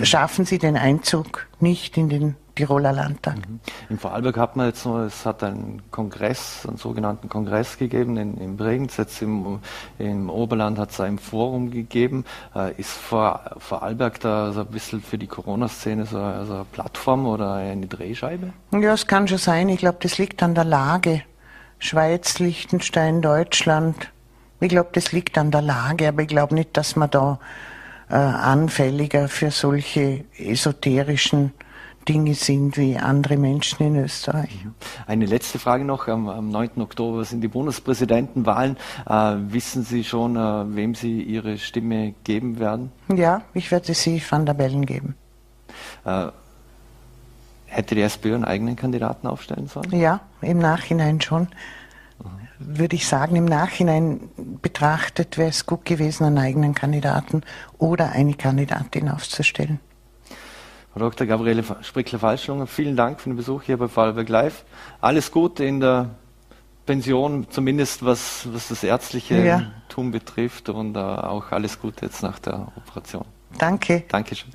[0.03, 3.37] schaffen sie den Einzug nicht in den Tiroler Landtag.
[3.37, 3.61] Mhm.
[3.89, 8.37] In Vorarlberg hat man jetzt noch, es hat einen Kongress, einen sogenannten Kongress gegeben in,
[8.37, 9.61] in Bregenz, jetzt im,
[10.01, 12.25] im Oberland hat es ein Forum gegeben.
[12.57, 17.27] Äh, ist Vor, Vorarlberg da so ein bisschen für die Corona-Szene so also eine Plattform
[17.27, 18.53] oder eine Drehscheibe?
[18.73, 19.69] Ja, es kann schon sein.
[19.69, 21.23] Ich glaube, das liegt an der Lage.
[21.79, 24.11] Schweiz, Liechtenstein, Deutschland.
[24.59, 27.39] Ich glaube, das liegt an der Lage, aber ich glaube nicht, dass man da
[28.11, 31.53] äh, anfälliger für solche esoterischen
[32.09, 34.65] Dinge sind wie andere Menschen in Österreich.
[34.65, 34.75] Mhm.
[35.07, 36.09] Eine letzte Frage noch.
[36.09, 36.81] Am, am 9.
[36.81, 38.77] Oktober sind die Bundespräsidentenwahlen.
[39.07, 42.91] Äh, wissen Sie schon, äh, wem Sie Ihre Stimme geben werden?
[43.15, 45.17] Ja, ich werde sie Van der Bellen geben.
[46.05, 46.29] Äh,
[47.67, 49.93] hätte die SPÖ einen eigenen Kandidaten aufstellen sollen?
[49.93, 51.49] Ja, im Nachhinein schon.
[52.61, 54.21] Würde ich sagen, im Nachhinein
[54.63, 57.43] betrachtet wäre es gut gewesen, einen eigenen Kandidaten
[57.79, 59.79] oder eine Kandidatin aufzustellen.
[60.93, 61.27] Frau Dr.
[61.27, 64.65] Gabriele Sprickler-Falschlunger, vielen Dank für den Besuch hier bei Vorarlberg Live.
[65.01, 66.11] Alles Gute in der
[66.87, 69.71] Pension, zumindest was, was das ärztliche ja.
[69.91, 73.27] Tun betrifft und uh, auch alles Gute jetzt nach der Operation.
[73.59, 74.05] Danke.
[74.09, 74.51] Dankeschön.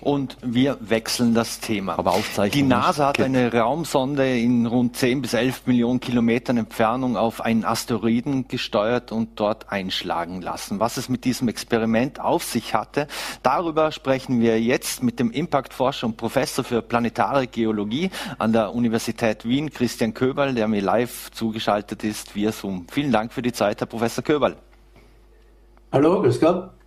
[0.00, 1.98] Und wir wechseln das Thema.
[1.98, 2.14] Aber
[2.52, 7.64] Die NASA hat eine Raumsonde in rund 10 bis 11 Millionen Kilometern Entfernung auf einen
[7.64, 10.80] Asteroiden gesteuert und dort einschlagen lassen.
[10.80, 13.08] Was es mit diesem Experiment auf sich hatte,
[13.42, 19.44] darüber sprechen wir jetzt mit dem Impactforscher und Professor für planetare Geologie an der Universität
[19.44, 22.86] Wien, Christian Köberl, der mir live zugeschaltet ist via Zoom.
[22.90, 24.56] Vielen Dank für die Zeit, Herr Professor Köberl.
[25.90, 26.77] Hallo, grüß Gott.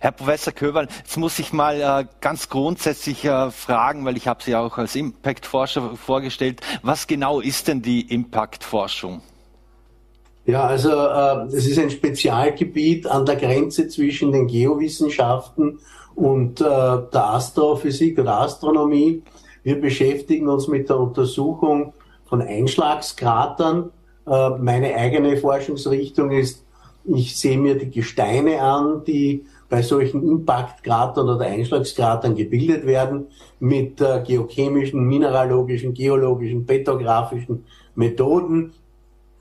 [0.00, 4.42] Herr Professor Köberl, jetzt muss ich mal äh, ganz grundsätzlich äh, fragen, weil ich habe
[4.42, 6.60] Sie auch als Impact-Forscher vorgestellt.
[6.82, 9.22] Was genau ist denn die Impact-Forschung?
[10.46, 15.80] Ja, also äh, es ist ein Spezialgebiet an der Grenze zwischen den Geowissenschaften
[16.14, 19.22] und äh, der Astrophysik oder Astronomie.
[19.64, 21.94] Wir beschäftigen uns mit der Untersuchung
[22.26, 23.90] von Einschlagskratern.
[24.26, 26.64] Äh, meine eigene Forschungsrichtung ist
[27.14, 33.26] ich sehe mir die Gesteine an, die bei solchen Impactkratern oder Einschlagskratern gebildet werden,
[33.58, 37.64] mit äh, geochemischen, mineralogischen, geologischen, petrografischen
[37.94, 38.72] Methoden.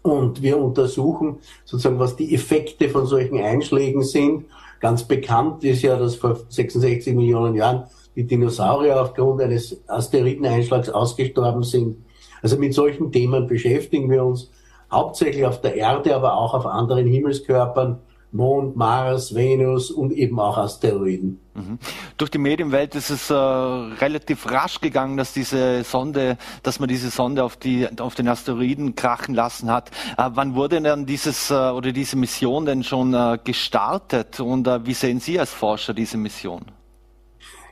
[0.01, 4.45] Und wir untersuchen sozusagen, was die Effekte von solchen Einschlägen sind.
[4.79, 11.63] Ganz bekannt ist ja, dass vor 66 Millionen Jahren die Dinosaurier aufgrund eines Asteroideneinschlags ausgestorben
[11.63, 11.97] sind.
[12.41, 14.51] Also mit solchen Themen beschäftigen wir uns
[14.91, 17.99] hauptsächlich auf der Erde, aber auch auf anderen Himmelskörpern
[18.35, 21.39] Mond, Mars, Venus und eben auch Asteroiden.
[21.53, 21.79] Mhm.
[22.17, 27.09] Durch die Medienwelt ist es äh, relativ rasch gegangen, dass diese Sonde, dass man diese
[27.09, 29.89] Sonde auf die auf den Asteroiden krachen lassen hat.
[30.17, 34.85] Äh, wann wurde denn dieses äh, oder diese Mission denn schon äh, gestartet und äh,
[34.85, 36.63] wie sehen Sie als Forscher diese Mission?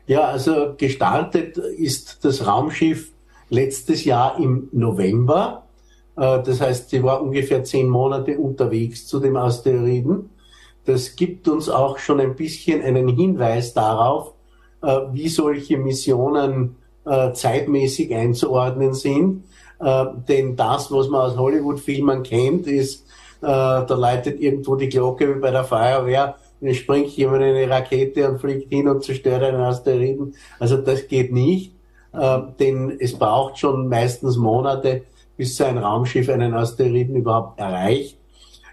[0.08, 3.12] Ja, also gestartet ist das Raumschiff
[3.49, 5.62] letztes Jahr im November.
[6.17, 10.30] Äh, das heißt, sie war ungefähr zehn Monate unterwegs zu dem Asteroiden.
[10.86, 14.34] Das gibt uns auch schon ein bisschen einen Hinweis darauf,
[14.82, 19.45] äh, wie solche Missionen äh, zeitmäßig einzuordnen sind.
[20.30, 23.06] Denn das, was man aus Hollywood-Filmen kennt, ist,
[23.41, 28.30] da läutet irgendwo die Glocke wie bei der Feuerwehr es springt jemand in eine Rakete
[28.30, 30.36] und fliegt hin und zerstört einen Asteroiden.
[30.58, 31.73] Also das geht nicht,
[32.13, 35.04] denn es braucht schon meistens Monate,
[35.38, 38.17] bis so ein Raumschiff einen Asteroiden überhaupt erreicht.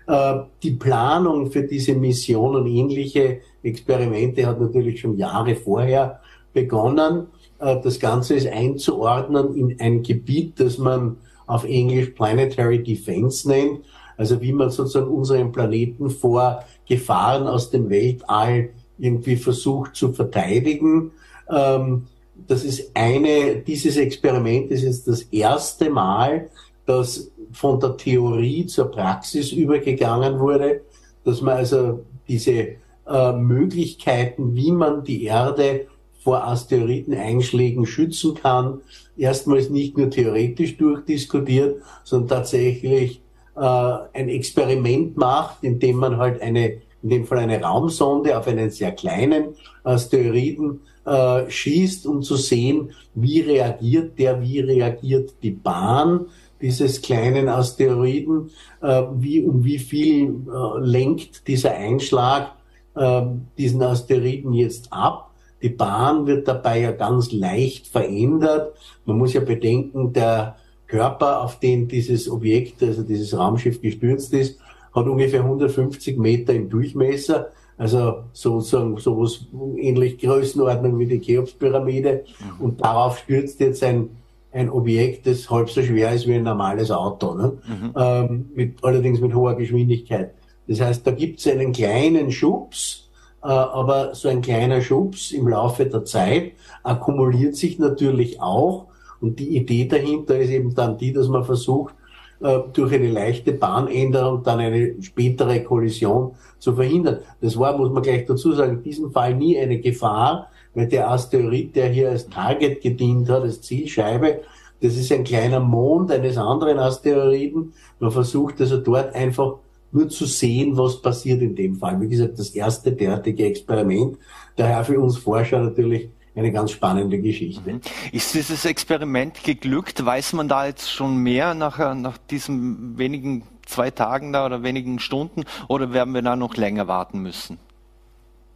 [0.07, 6.21] Äh, die Planung für diese Mission und ähnliche Experimente hat natürlich schon Jahre vorher
[6.53, 7.29] begonnen.
[7.59, 13.81] Äh, das Ganze ist einzuordnen in ein Gebiet, das man auf Englisch Planetary Defense nennt.
[14.17, 21.13] Also wie man sozusagen unseren Planeten vor Gefahren aus dem Weltall irgendwie versucht zu verteidigen.
[21.49, 22.07] Ähm,
[22.47, 26.51] das ist eine, dieses Experiment ist jetzt das erste Mal,
[26.87, 30.83] dass von der Theorie zur Praxis übergegangen wurde,
[31.25, 32.77] dass man also diese
[33.07, 35.87] äh, Möglichkeiten, wie man die Erde
[36.23, 38.81] vor Asteroideneinschlägen schützen kann,
[39.17, 43.23] erstmals nicht nur theoretisch durchdiskutiert, sondern tatsächlich
[43.57, 48.71] äh, ein Experiment macht, indem man halt eine, in dem Fall eine Raumsonde auf einen
[48.71, 56.27] sehr kleinen Asteroiden äh, schießt, um zu sehen, wie reagiert der, wie reagiert die Bahn
[56.61, 62.53] dieses kleinen Asteroiden, äh, wie um wie viel äh, lenkt dieser Einschlag
[62.95, 63.23] äh,
[63.59, 65.33] diesen Asteroiden jetzt ab.
[65.63, 68.77] Die Bahn wird dabei ja ganz leicht verändert.
[69.05, 74.61] Man muss ja bedenken, der Körper, auf den dieses Objekt, also dieses Raumschiff gestürzt ist,
[74.95, 77.51] hat ungefähr 150 Meter im Durchmesser.
[77.81, 79.47] Also sozusagen sowas
[79.79, 82.25] ähnlich Größenordnung wie die Cheops-Pyramide.
[82.39, 82.63] Mhm.
[82.63, 84.11] Und darauf stürzt jetzt ein,
[84.53, 87.53] ein Objekt, das halb so schwer ist wie ein normales Auto, ne?
[87.67, 87.93] Mhm.
[87.97, 90.35] Ähm, mit, allerdings mit hoher Geschwindigkeit.
[90.69, 93.09] Das heißt, da gibt es einen kleinen Schubs,
[93.43, 98.89] äh, aber so ein kleiner Schubs im Laufe der Zeit akkumuliert sich natürlich auch
[99.23, 101.95] und die Idee dahinter ist eben dann die, dass man versucht,
[102.41, 107.19] durch eine leichte Bahnänderung dann eine spätere Kollision zu verhindern.
[107.41, 111.11] Das war, muss man gleich dazu sagen, in diesem Fall nie eine Gefahr, weil der
[111.11, 114.41] Asteroid, der hier als Target gedient hat, als Zielscheibe,
[114.81, 117.75] das ist ein kleiner Mond eines anderen Asteroiden.
[117.99, 119.57] Man versucht also dort einfach
[119.93, 122.01] nur zu sehen, was passiert in dem Fall.
[122.01, 124.17] Wie gesagt, das erste derartige Experiment.
[124.57, 127.73] Daher für uns Forscher natürlich eine ganz spannende Geschichte.
[127.73, 127.81] Mhm.
[128.13, 130.05] Ist dieses Experiment geglückt?
[130.05, 134.63] Weiß man da jetzt schon mehr nach, äh, nach diesen wenigen zwei Tagen da oder
[134.63, 137.59] wenigen Stunden oder werden wir da noch länger warten müssen?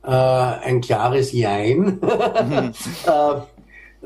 [0.03, 2.01] Äh, ein klares Jein.
[2.45, 2.73] Mhm.
[3.07, 3.41] Äh,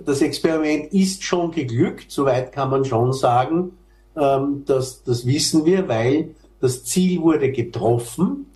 [0.05, 3.73] das Experiment ist schon geglückt, soweit kann man schon sagen.
[4.17, 8.47] Ähm, das, das wissen wir, weil das Ziel wurde getroffen.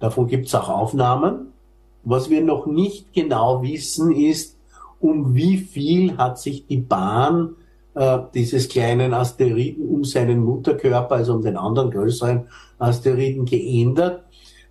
[0.00, 1.52] Davon gibt es auch Aufnahmen.
[2.04, 4.56] Was wir noch nicht genau wissen, ist,
[5.00, 7.54] um wie viel hat sich die Bahn
[7.94, 12.46] äh, dieses kleinen Asteroiden um seinen Mutterkörper, also um den anderen größeren
[12.78, 14.24] Asteroiden geändert.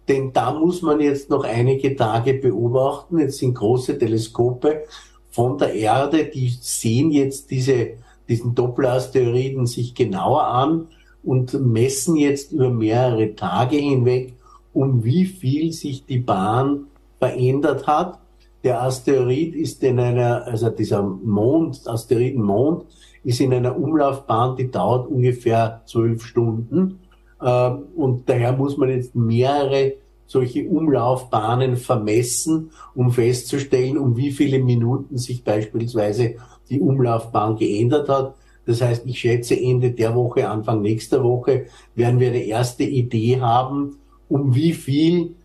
[0.08, 3.20] Denn da muss man jetzt noch einige Tage beobachten.
[3.20, 4.84] Jetzt sind große Teleskope
[5.30, 10.88] von der Erde, die sehen jetzt diese, diesen Doppelasteroiden sich genauer an
[11.24, 14.34] und messen jetzt über mehrere Tage hinweg,
[14.74, 16.88] um wie viel sich die Bahn
[17.20, 18.20] verändert hat.
[18.64, 22.86] Der Asteroid ist in einer, also dieser Mond, Asteroidenmond,
[23.24, 27.00] ist in einer Umlaufbahn, die dauert ungefähr zwölf Stunden.
[27.42, 29.94] Ähm, und daher muss man jetzt mehrere
[30.26, 36.36] solche Umlaufbahnen vermessen, um festzustellen, um wie viele Minuten sich beispielsweise
[36.70, 38.36] die Umlaufbahn geändert hat.
[38.66, 43.40] Das heißt, ich schätze, Ende der Woche, Anfang nächster Woche werden wir eine erste Idee
[43.40, 45.36] haben, um wie viel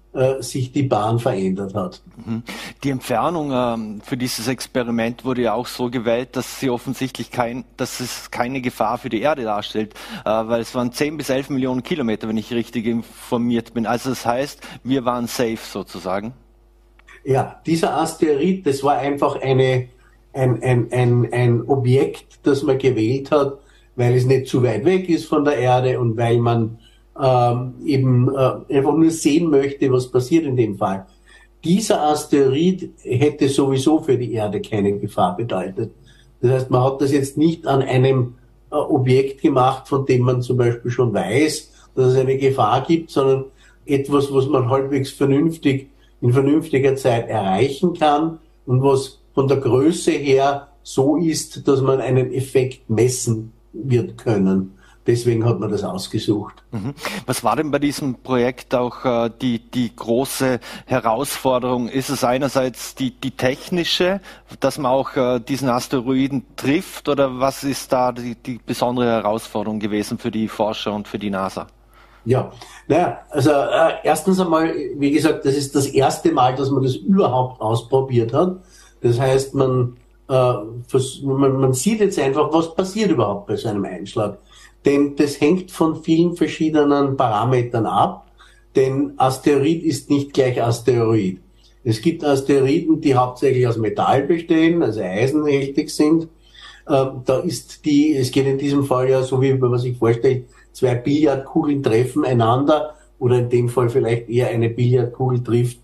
[0.40, 2.02] sich die Bahn verändert hat.
[2.26, 2.42] Mhm.
[2.84, 7.64] Die Entfernung ähm, für dieses Experiment wurde ja auch so gewählt, dass sie offensichtlich kein,
[7.78, 9.94] dass es keine Gefahr für die Erde darstellt,
[10.24, 13.86] äh, weil es waren 10 bis 11 Millionen Kilometer, wenn ich richtig informiert bin.
[13.86, 16.34] Also das heißt, wir waren safe sozusagen.
[17.24, 19.88] Ja, dieser Asteroid, das war einfach eine,
[20.34, 23.58] ein, ein, ein, ein Objekt, das man gewählt hat,
[23.96, 26.78] weil es nicht zu weit weg ist von der Erde und weil man
[27.22, 31.06] ähm, eben äh, einfach nur sehen möchte, was passiert in dem Fall.
[31.64, 35.92] Dieser Asteroid hätte sowieso für die Erde keine Gefahr bedeutet.
[36.40, 38.34] Das heißt, man hat das jetzt nicht an einem
[38.72, 43.10] äh, Objekt gemacht, von dem man zum Beispiel schon weiß, dass es eine Gefahr gibt,
[43.10, 43.44] sondern
[43.86, 50.10] etwas, was man halbwegs vernünftig in vernünftiger Zeit erreichen kann und was von der Größe
[50.10, 54.72] her so ist, dass man einen Effekt messen wird können.
[55.06, 56.62] Deswegen hat man das ausgesucht.
[56.70, 56.94] Mhm.
[57.26, 61.88] Was war denn bei diesem Projekt auch äh, die, die große Herausforderung?
[61.88, 64.20] Ist es einerseits die, die technische,
[64.60, 69.80] dass man auch äh, diesen Asteroiden trifft oder was ist da die, die besondere Herausforderung
[69.80, 71.66] gewesen für die Forscher und für die NASA?
[72.24, 72.52] Ja,
[72.86, 76.94] naja, also äh, erstens einmal, wie gesagt, das ist das erste Mal, dass man das
[76.94, 78.60] überhaupt ausprobiert hat.
[79.00, 79.96] Das heißt, man,
[80.28, 80.54] äh,
[81.24, 84.38] man, man sieht jetzt einfach, was passiert überhaupt bei so einem Einschlag.
[84.84, 88.30] Denn das hängt von vielen verschiedenen Parametern ab.
[88.74, 91.38] Denn Asteroid ist nicht gleich Asteroid.
[91.84, 96.24] Es gibt Asteroiden, die hauptsächlich aus Metall bestehen, also eisenhältig sind.
[96.86, 100.46] Äh, da ist die, es geht in diesem Fall ja so, wie man sich vorstellt,
[100.72, 105.78] zwei Billardkugeln treffen einander oder in dem Fall vielleicht eher eine Billardkugel trifft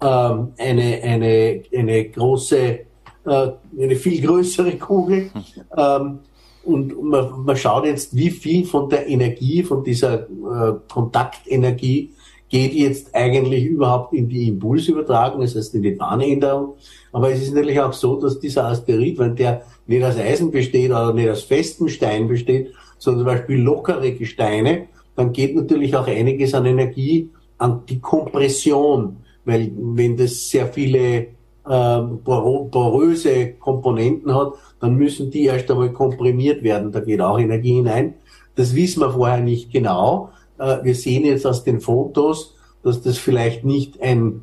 [0.00, 3.48] ähm, eine, eine, eine große, äh,
[3.80, 5.30] eine viel größere Kugel.
[5.76, 6.20] Ähm,
[6.64, 12.10] und man, man schaut jetzt, wie viel von der Energie, von dieser äh, Kontaktenergie
[12.48, 16.74] geht jetzt eigentlich überhaupt in die Impulsübertragung, das heißt in die Bahnänderung.
[17.12, 20.90] Aber es ist natürlich auch so, dass dieser Asteroid, wenn der nicht aus Eisen besteht
[20.90, 24.86] oder nicht aus festem Stein besteht, sondern zum Beispiel lockere Gesteine,
[25.16, 31.26] dann geht natürlich auch einiges an Energie an die Kompression, weil wenn das sehr viele
[31.66, 34.52] äh, poröse Komponenten hat,
[34.84, 36.92] dann müssen die erst einmal komprimiert werden.
[36.92, 38.16] Da geht auch Energie hinein.
[38.54, 40.28] Das wissen wir vorher nicht genau.
[40.58, 44.42] Äh, wir sehen jetzt aus den Fotos, dass das vielleicht nicht ein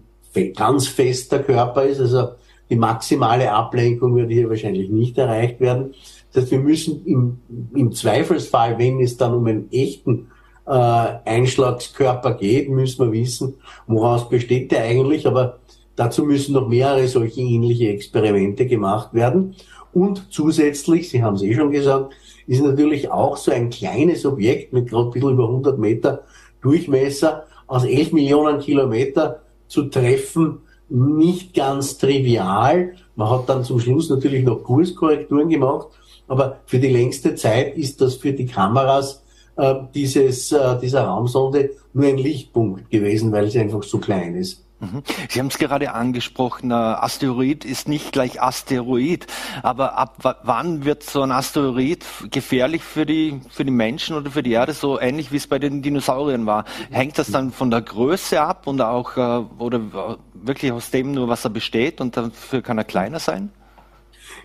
[0.55, 1.99] ganz fester Körper ist.
[1.99, 2.29] Also
[2.71, 5.93] die maximale Ablenkung würde hier wahrscheinlich nicht erreicht werden.
[6.33, 7.37] Das heißt, wir müssen im,
[7.75, 10.31] im Zweifelsfall, wenn es dann um einen echten
[10.65, 13.53] äh, Einschlagskörper geht, müssen wir wissen,
[13.85, 15.27] woraus besteht der eigentlich.
[15.27, 15.59] Aber
[15.95, 19.55] dazu müssen noch mehrere solche ähnliche Experimente gemacht werden.
[19.93, 22.13] Und zusätzlich, Sie haben es eh schon gesagt,
[22.47, 26.23] ist natürlich auch so ein kleines Objekt mit gerade ein bisschen über 100 Meter
[26.61, 32.93] Durchmesser aus 11 Millionen Kilometer zu treffen, nicht ganz trivial.
[33.15, 35.87] Man hat dann zum Schluss natürlich noch Kurskorrekturen gemacht,
[36.27, 39.23] aber für die längste Zeit ist das für die Kameras
[39.55, 44.65] äh, dieses, äh, dieser Raumsonde nur ein Lichtpunkt gewesen, weil sie einfach so klein ist.
[44.81, 45.03] Mhm.
[45.29, 49.27] Sie haben es gerade angesprochen, Asteroid ist nicht gleich Asteroid,
[49.61, 54.41] aber ab wann wird so ein Asteroid gefährlich für die, für die Menschen oder für
[54.41, 56.65] die Erde, so ähnlich wie es bei den Dinosauriern war?
[56.89, 61.27] Hängt das dann von der Größe ab und auch, äh, oder wirklich aus dem nur,
[61.27, 63.51] was er besteht und dafür kann er kleiner sein?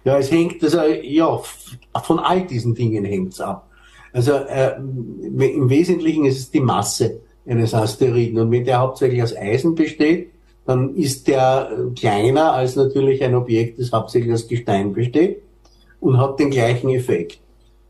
[0.04, 1.40] Ja, es hängt, also, ja,
[2.02, 3.70] von all diesen Dingen hängt es ab.
[4.12, 8.38] Also äh, im Wesentlichen ist es die Masse eines Asteroiden.
[8.38, 10.30] Und wenn der hauptsächlich aus Eisen besteht,
[10.64, 15.42] dann ist der kleiner als natürlich ein Objekt, das hauptsächlich aus Gestein besteht
[16.00, 17.38] und hat den gleichen Effekt.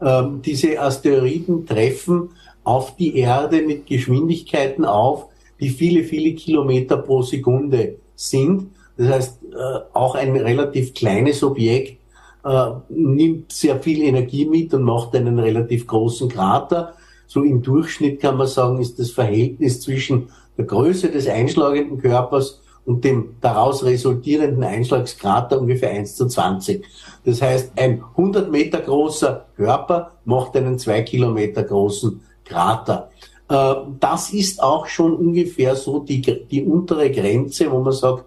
[0.00, 2.30] Ähm, diese Asteroiden treffen
[2.64, 5.26] auf die Erde mit Geschwindigkeiten auf,
[5.58, 8.66] die viele, viele Kilometer pro Sekunde sind.
[8.98, 11.98] Das heißt, äh, auch ein relativ kleines Objekt
[12.44, 16.94] äh, nimmt sehr viel Energie mit und macht einen relativ großen Krater.
[17.26, 22.60] So im Durchschnitt kann man sagen, ist das Verhältnis zwischen der Größe des einschlagenden Körpers
[22.84, 26.84] und dem daraus resultierenden Einschlagskrater ungefähr 1 zu 20.
[27.24, 33.10] Das heißt, ein 100 Meter großer Körper macht einen 2 Kilometer großen Krater.
[33.48, 38.24] Äh, das ist auch schon ungefähr so die, die untere Grenze, wo man sagt,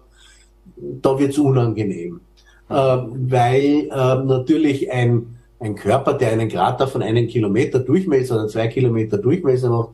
[0.76, 2.20] da wird's unangenehm
[2.70, 8.48] äh, weil äh, natürlich ein, ein Körper, der einen Krater von einem Kilometer Durchmesser oder
[8.48, 9.90] zwei Kilometer Durchmesser macht,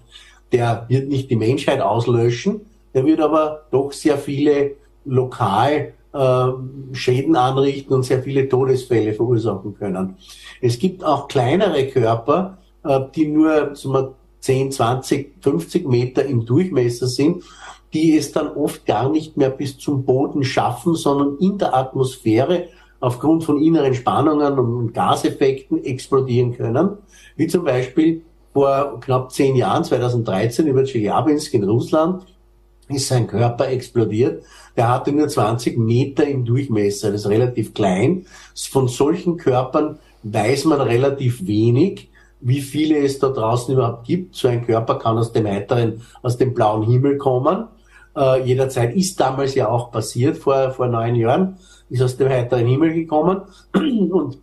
[0.52, 2.60] der wird nicht die Menschheit auslöschen,
[2.94, 4.72] der wird aber doch sehr viele
[5.04, 6.46] lokal äh,
[6.92, 10.16] Schäden anrichten und sehr viele Todesfälle verursachen können.
[10.60, 16.46] Es gibt auch kleinere Körper, äh, die nur sagen wir, 10, 20, 50 Meter im
[16.46, 17.42] Durchmesser sind
[17.92, 22.68] die es dann oft gar nicht mehr bis zum Boden schaffen, sondern in der Atmosphäre
[23.00, 26.98] aufgrund von inneren Spannungen und Gaseffekten explodieren können.
[27.36, 28.22] Wie zum Beispiel
[28.52, 32.24] vor knapp zehn Jahren, 2013, über Tscheljabinsk in Russland,
[32.88, 34.44] ist sein Körper explodiert.
[34.76, 38.26] Der hatte nur 20 Meter im Durchmesser, das ist relativ klein.
[38.70, 42.10] Von solchen Körpern weiß man relativ wenig.
[42.40, 44.36] wie viele es da draußen überhaupt gibt.
[44.36, 47.66] So ein Körper kann aus dem heiteren, aus dem blauen Himmel kommen.
[48.16, 51.56] Äh, jederzeit ist damals ja auch passiert, vor, vor neun Jahren,
[51.90, 53.42] ist aus dem heiteren Himmel gekommen.
[53.74, 54.38] Und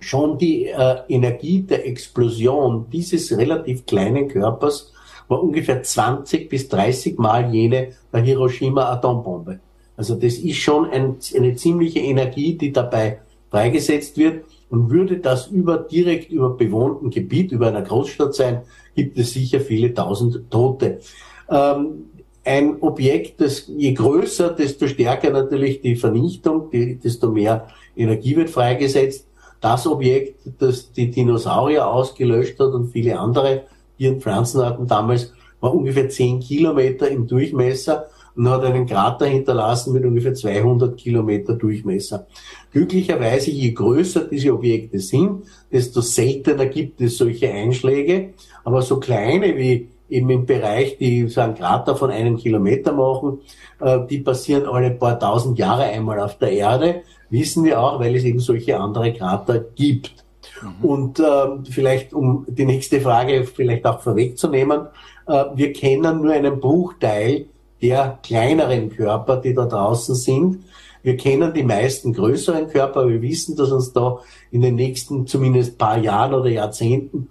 [0.00, 4.92] schon die äh, Energie der Explosion dieses relativ kleinen Körpers
[5.28, 9.60] war ungefähr 20 bis 30 Mal jene der Hiroshima Atombombe.
[9.96, 13.20] Also das ist schon ein, eine ziemliche Energie, die dabei
[13.50, 14.44] freigesetzt wird.
[14.70, 18.62] Und würde das über, direkt über bewohnten Gebiet, über einer Großstadt sein,
[18.96, 20.98] gibt es sicher viele tausend Tote.
[21.48, 22.06] Ähm,
[22.44, 28.50] ein Objekt, das je größer, desto stärker natürlich die Vernichtung, die, desto mehr Energie wird
[28.50, 29.26] freigesetzt.
[29.60, 33.62] Das Objekt, das die Dinosaurier ausgelöscht hat und viele andere
[33.96, 39.94] Tier- und Pflanzenarten damals, war ungefähr zehn Kilometer im Durchmesser und hat einen Krater hinterlassen
[39.94, 42.26] mit ungefähr 200 Kilometer Durchmesser.
[42.72, 48.34] Glücklicherweise, je größer diese Objekte sind, desto seltener gibt es solche Einschläge.
[48.64, 53.40] Aber so kleine wie eben im Bereich, die so einen Krater von einem Kilometer machen,
[53.80, 58.14] äh, die passieren alle paar tausend Jahre einmal auf der Erde, wissen wir auch, weil
[58.14, 60.24] es eben solche andere Krater gibt.
[60.62, 60.84] Mhm.
[60.84, 64.86] Und äh, vielleicht, um die nächste Frage vielleicht auch vorwegzunehmen,
[65.26, 67.46] äh, wir kennen nur einen Bruchteil
[67.82, 70.64] der kleineren Körper, die da draußen sind.
[71.02, 73.06] Wir kennen die meisten größeren Körper.
[73.08, 77.28] Wir wissen, dass uns da in den nächsten zumindest paar Jahren oder Jahrzehnten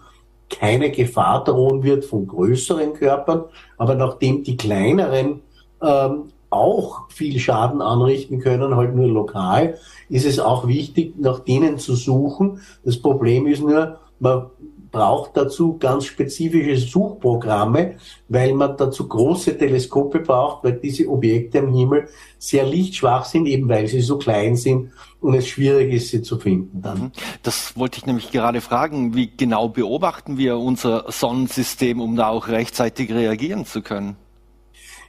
[0.54, 3.46] keine Gefahr drohen wird von größeren Körpern.
[3.78, 5.42] Aber nachdem die kleineren
[5.82, 9.78] ähm, auch viel Schaden anrichten können, halt nur lokal,
[10.10, 12.62] ist es auch wichtig, nach denen zu suchen.
[12.86, 14.46] Das Problem ist nur, man
[14.94, 17.96] braucht dazu ganz spezifische Suchprogramme,
[18.30, 23.68] weil man dazu große Teleskope braucht, weil diese Objekte am Himmel sehr lichtschwach sind, eben
[23.68, 27.00] weil sie so klein sind und es schwierig ist, sie zu finden dann.
[27.00, 27.12] Mhm.
[27.42, 29.16] Das wollte ich nämlich gerade fragen.
[29.16, 34.16] Wie genau beobachten wir unser Sonnensystem, um da auch rechtzeitig reagieren zu können?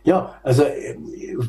[0.05, 0.97] Ja, also äh,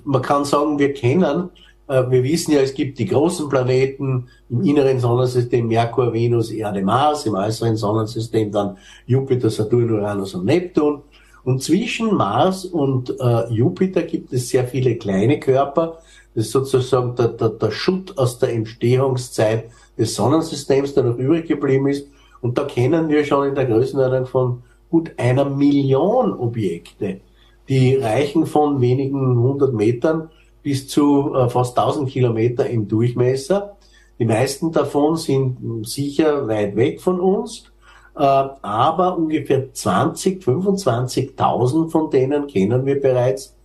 [0.03, 1.49] man kann sagen, wir kennen
[1.87, 7.25] wir wissen ja, es gibt die großen Planeten im inneren Sonnensystem Merkur, Venus, Erde, Mars,
[7.25, 11.03] im äußeren Sonnensystem dann Jupiter, Saturn, Uranus und Neptun.
[11.43, 15.99] Und zwischen Mars und äh, Jupiter gibt es sehr viele kleine Körper.
[16.33, 19.65] Das ist sozusagen der, der, der Schutt aus der Entstehungszeit
[19.97, 22.07] des Sonnensystems, der noch übrig geblieben ist.
[22.41, 27.21] Und da kennen wir schon in der Größenordnung von gut einer Million Objekte.
[27.69, 30.29] Die reichen von wenigen hundert Metern
[30.65, 33.77] bis zu äh, fast 1000 Kilometer im Durchmesser.
[34.17, 37.71] Die meisten davon sind sicher weit weg von uns,
[38.15, 43.55] äh, aber ungefähr 20, 25.000 von denen kennen wir bereits,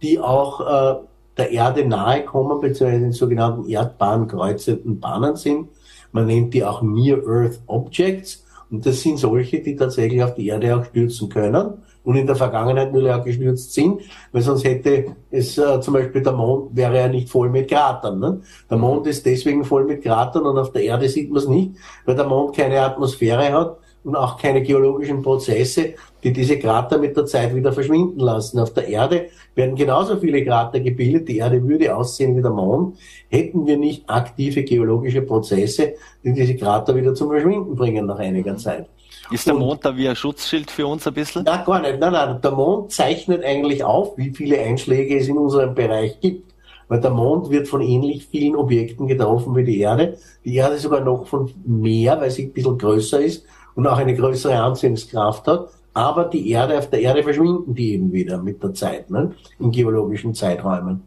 [0.00, 0.94] die auch äh,
[1.36, 5.68] der Erde nahe kommen, beziehungsweise in sogenannten erdbahnkreuzenden Bahnen sind.
[6.10, 8.46] Man nennt die auch Near-Earth Objects.
[8.70, 12.36] Und das sind solche, die tatsächlich auf die Erde auch stürzen können und in der
[12.36, 14.00] Vergangenheit nur auch gestürzt sind,
[14.30, 18.20] weil sonst hätte es äh, zum Beispiel der Mond wäre ja nicht voll mit Kratern.
[18.20, 18.40] Ne?
[18.70, 21.72] Der Mond ist deswegen voll mit Kratern und auf der Erde sieht man es nicht,
[22.04, 27.16] weil der Mond keine Atmosphäre hat und auch keine geologischen Prozesse, die diese Krater mit
[27.16, 28.60] der Zeit wieder verschwinden lassen.
[28.60, 29.26] Auf der Erde
[29.56, 32.98] werden genauso viele Krater gebildet, die Erde würde aussehen wie der Mond,
[33.28, 38.56] hätten wir nicht aktive geologische Prozesse, die diese Krater wieder zum Verschwinden bringen nach einiger
[38.56, 38.86] Zeit.
[39.30, 41.44] Ist der Mond da wie ein Schutzschild für uns ein bisschen?
[41.44, 41.98] Nein, gar nicht.
[41.98, 42.40] Nein, nein.
[42.40, 46.54] Der Mond zeichnet eigentlich auf, wie viele Einschläge es in unserem Bereich gibt.
[46.88, 50.18] Weil der Mond wird von ähnlich vielen Objekten getroffen wie die Erde.
[50.44, 54.14] Die Erde sogar noch von mehr, weil sie ein bisschen größer ist und auch eine
[54.14, 55.68] größere Anziehungskraft hat.
[55.94, 59.32] Aber die Erde, auf der Erde verschwinden die eben wieder mit der Zeit, ne?
[59.58, 61.02] in geologischen Zeiträumen.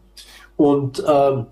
[0.56, 1.46] Und ähm,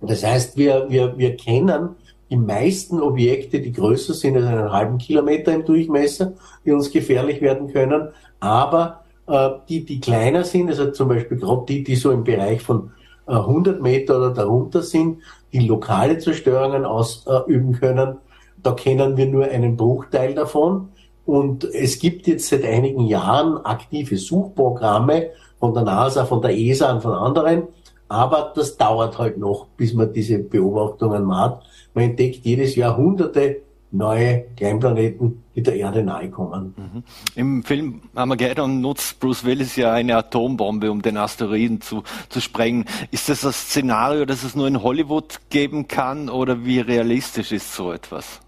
[0.00, 1.96] das heißt, wir, wir, wir kennen
[2.30, 7.40] die meisten Objekte, die größer sind als einen halben Kilometer im Durchmesser, die uns gefährlich
[7.40, 8.08] werden können.
[8.40, 12.62] Aber äh, die, die kleiner sind, also zum Beispiel gerade die, die so im Bereich
[12.62, 12.92] von
[13.26, 15.18] äh, 100 Meter oder darunter sind,
[15.52, 18.18] die lokale Zerstörungen ausüben können,
[18.62, 20.88] da kennen wir nur einen Bruchteil davon.
[21.24, 26.92] Und es gibt jetzt seit einigen Jahren aktive Suchprogramme von der NASA, von der ESA
[26.92, 27.64] und von anderen.
[28.08, 31.66] Aber das dauert halt noch, bis man diese Beobachtungen macht.
[31.98, 33.56] Man entdeckt jedes Jahr hunderte
[33.90, 36.72] neue Kleinplaneten, die der Erde nahe kommen.
[36.76, 37.02] Mhm.
[37.34, 42.84] Im Film Armageddon nutzt Bruce Willis ja eine Atombombe, um den Asteroiden zu, zu sprengen.
[43.10, 47.74] Ist das das Szenario, das es nur in Hollywood geben kann oder wie realistisch ist
[47.74, 48.40] so etwas?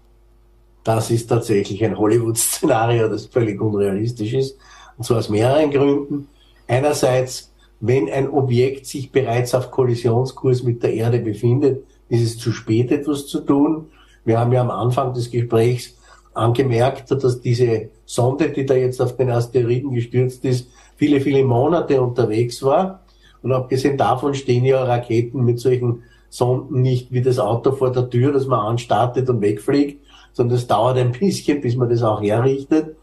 [0.85, 4.57] Das ist tatsächlich ein Hollywood-Szenario, das völlig unrealistisch ist.
[4.97, 6.29] Und zwar aus mehreren Gründen.
[6.69, 12.51] Einerseits, wenn ein Objekt sich bereits auf Kollisionskurs mit der Erde befindet, ist es zu
[12.51, 13.87] spät, etwas zu tun.
[14.25, 15.95] Wir haben ja am Anfang des Gesprächs
[16.33, 22.01] angemerkt, dass diese Sonde, die da jetzt auf den Asteroiden gestürzt ist, viele, viele Monate
[22.01, 23.01] unterwegs war.
[23.41, 28.09] Und abgesehen davon stehen ja Raketen mit solchen Sonden nicht wie das Auto vor der
[28.09, 32.21] Tür, dass man anstartet und wegfliegt, sondern es dauert ein bisschen, bis man das auch
[32.21, 32.95] herrichtet.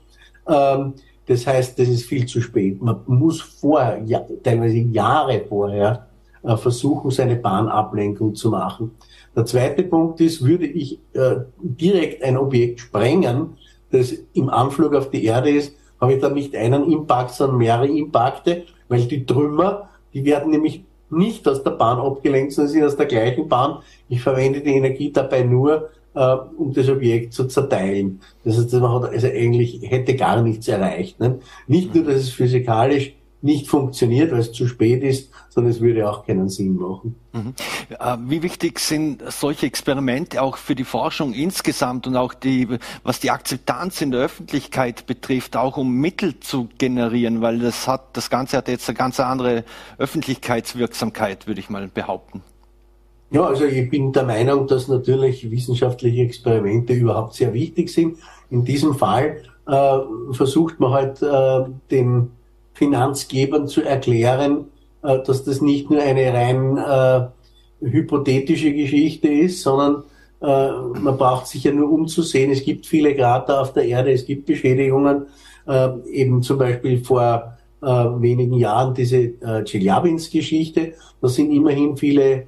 [0.47, 0.95] Ähm,
[1.27, 2.81] das heißt, das ist viel zu spät.
[2.81, 4.03] Man muss vorher,
[4.43, 6.08] teilweise Jahre vorher,
[6.57, 8.93] versuchen, seine Bahnablenkung zu machen.
[9.37, 13.57] Der zweite Punkt ist, würde ich äh, direkt ein Objekt sprengen,
[13.91, 17.89] das im Anflug auf die Erde ist, habe ich dann nicht einen Impact, sondern mehrere
[17.89, 22.97] Impakte, weil die Trümmer, die werden nämlich nicht aus der Bahn abgelenkt, sondern sind aus
[22.97, 23.79] der gleichen Bahn.
[24.09, 28.21] Ich verwende die Energie dabei nur, äh, um das Objekt zu zerteilen.
[28.45, 31.19] Das heißt, man hat also eigentlich hätte gar nichts erreicht.
[31.21, 31.39] Ne?
[31.67, 36.11] Nicht nur, dass es physikalisch nicht funktioniert, weil es zu spät ist, sondern es würde
[36.11, 37.15] auch keinen Sinn machen.
[37.33, 37.55] Mhm.
[37.91, 42.69] Äh, wie wichtig sind solche Experimente auch für die Forschung insgesamt und auch die,
[43.05, 48.17] was die Akzeptanz in der Öffentlichkeit betrifft, auch um Mittel zu generieren, weil das hat,
[48.17, 49.65] das Ganze hat jetzt eine ganz andere
[49.99, 52.43] Öffentlichkeitswirksamkeit, würde ich mal behaupten.
[53.31, 58.17] Ja, also ich bin der Meinung, dass natürlich wissenschaftliche Experimente überhaupt sehr wichtig sind.
[58.51, 59.99] In diesem Fall äh,
[60.33, 62.31] versucht man halt äh, den
[62.79, 64.67] Finanzgebern zu erklären,
[65.03, 67.27] äh, dass das nicht nur eine rein äh,
[67.85, 70.05] hypothetische Geschichte ist, sondern
[70.41, 70.71] äh,
[71.01, 72.53] man braucht sich ja nur umzusehen.
[72.53, 75.27] Es gibt viele Krater auf der Erde, es gibt Beschädigungen,
[76.11, 80.95] eben zum Beispiel vor wenigen Jahren diese äh, Chelyabinsk-Geschichte.
[81.21, 82.47] Da sind immerhin viele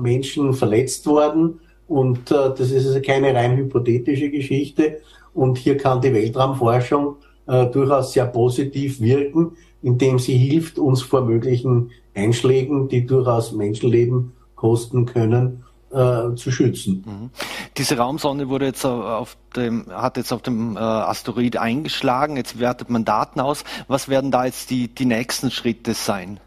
[0.00, 5.00] Menschen verletzt worden und das ist also keine rein hypothetische Geschichte.
[5.34, 7.16] Und hier kann die Weltraumforschung
[7.46, 14.32] äh, durchaus sehr positiv wirken, indem sie hilft, uns vor möglichen Einschlägen, die durchaus Menschenleben
[14.54, 17.04] kosten können, äh, zu schützen.
[17.06, 17.30] Mhm.
[17.76, 22.36] Diese Raumsonde wurde jetzt auf dem, hat jetzt auf dem äh, Asteroid eingeschlagen.
[22.36, 23.64] Jetzt wertet man Daten aus.
[23.86, 26.40] Was werden da jetzt die, die nächsten Schritte sein?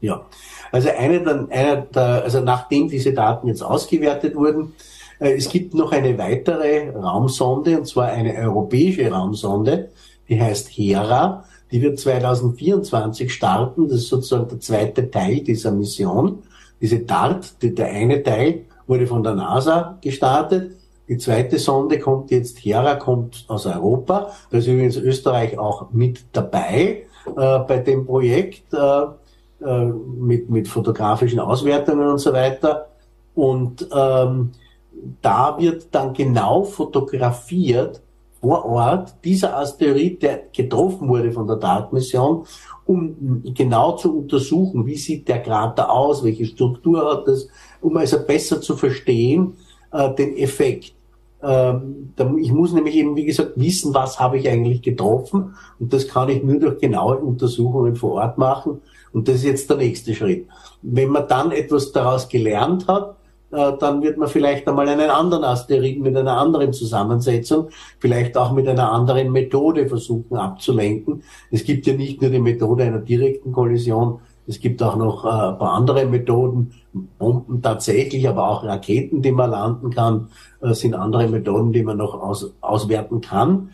[0.00, 0.26] Ja,
[0.72, 4.74] also eine der, einer der, also nachdem diese Daten jetzt ausgewertet wurden,
[5.20, 9.90] äh, es gibt noch eine weitere Raumsonde, und zwar eine europäische Raumsonde,
[10.28, 11.44] die heißt Hera.
[11.70, 13.88] Die wird 2024 starten.
[13.88, 16.42] Das ist sozusagen der zweite Teil dieser Mission.
[16.80, 20.72] Diese DART, die, der eine Teil, wurde von der NASA gestartet.
[21.08, 24.32] Die zweite Sonde kommt jetzt, Hera kommt aus Europa.
[24.50, 27.04] Da ist übrigens Österreich auch mit dabei
[27.36, 29.02] äh, bei dem Projekt äh,
[29.64, 32.88] äh, mit, mit fotografischen Auswertungen und so weiter.
[33.34, 34.52] Und ähm,
[35.20, 38.01] da wird dann genau fotografiert,
[38.42, 42.44] vor Ort dieser Asteroid, der getroffen wurde von der DART-Mission,
[42.86, 47.46] um genau zu untersuchen, wie sieht der Krater aus, welche Struktur hat das,
[47.80, 49.54] um also besser zu verstehen,
[49.92, 50.92] äh, den Effekt.
[51.40, 56.08] Ähm, ich muss nämlich eben, wie gesagt, wissen, was habe ich eigentlich getroffen und das
[56.08, 58.80] kann ich nur durch genaue Untersuchungen vor Ort machen
[59.12, 60.48] und das ist jetzt der nächste Schritt.
[60.82, 63.16] Wenn man dann etwas daraus gelernt hat,
[63.52, 68.66] dann wird man vielleicht einmal einen anderen Asteroiden mit einer anderen Zusammensetzung, vielleicht auch mit
[68.66, 71.22] einer anderen Methode versuchen abzulenken.
[71.50, 75.28] Es gibt ja nicht nur die Methode einer direkten Kollision, es gibt auch noch äh,
[75.28, 76.72] ein paar andere Methoden,
[77.18, 80.28] Bomben tatsächlich, aber auch Raketen, die man landen kann,
[80.60, 83.70] äh, sind andere Methoden, die man noch aus, auswerten kann.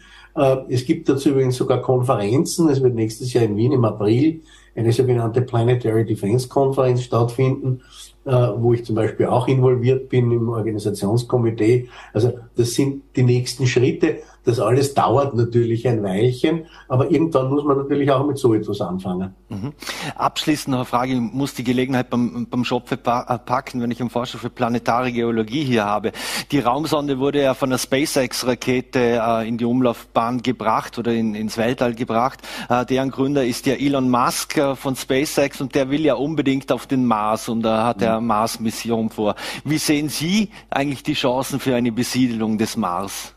[0.69, 2.69] Es gibt dazu übrigens sogar Konferenzen.
[2.69, 4.41] Es wird nächstes Jahr in Wien im April
[4.79, 7.81] eine sogenannte Planetary Defense Konferenz stattfinden,
[8.18, 11.89] äh, wo ich zum Beispiel auch involviert bin im Organisationskomitee.
[12.13, 14.19] Also das sind die nächsten Schritte.
[14.45, 18.81] Das alles dauert natürlich ein Weilchen, aber irgendwann muss man natürlich auch mit so etwas
[18.81, 19.35] anfangen.
[19.49, 19.73] Mhm.
[20.17, 24.01] Abschließend noch eine Frage, ich muss die Gelegenheit beim, beim Schopfe äh, packen, wenn ich
[24.01, 26.13] einen Forscher für planetare Geologie hier habe.
[26.51, 31.59] Die Raumsonde wurde ja von der SpaceX-Rakete äh, in die Umlaufbahn gebracht oder in, ins
[31.59, 32.41] Weltall gebracht.
[32.69, 36.73] Äh, deren Gründer ist ja Elon Musk äh, von SpaceX und der will ja unbedingt
[36.73, 38.29] auf den Mars und da hat er mhm.
[38.29, 39.35] Mars-Mission vor.
[39.65, 43.35] Wie sehen Sie eigentlich die Chancen für eine Besiedelung des Mars?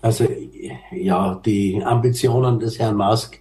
[0.00, 0.26] Also
[0.92, 3.40] ja, die Ambitionen des Herrn Musk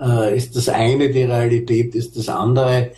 [0.00, 2.92] äh, ist das eine, die Realität ist das andere.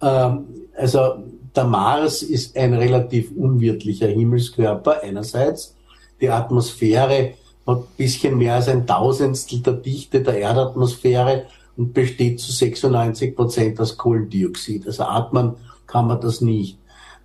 [0.00, 0.46] Ähm,
[0.76, 1.16] also
[1.54, 5.76] der Mars ist ein relativ unwirtlicher Himmelskörper einerseits.
[6.20, 7.34] Die Atmosphäre
[7.66, 11.46] hat ein bisschen mehr als ein Tausendstel der Dichte der Erdatmosphäre
[11.76, 14.86] und besteht zu 96 Prozent aus Kohlendioxid.
[14.86, 15.54] Also atmen
[15.86, 16.78] kann man das nicht.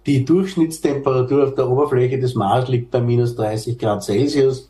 [0.06, 4.69] Die Durchschnittstemperatur auf der Oberfläche des Mars liegt bei minus 30 Grad Celsius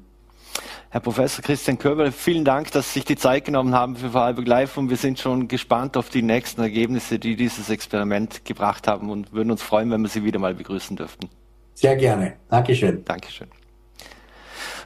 [0.89, 4.45] Herr Professor Christian Köber, vielen Dank, dass Sie sich die Zeit genommen haben für Vorarlberg
[4.45, 9.09] Live und wir sind schon gespannt auf die nächsten Ergebnisse, die dieses Experiment gebracht haben
[9.09, 11.29] und würden uns freuen, wenn wir Sie wieder mal begrüßen dürften.
[11.75, 12.33] Sehr gerne.
[12.49, 13.05] Dankeschön.
[13.05, 13.47] Dankeschön.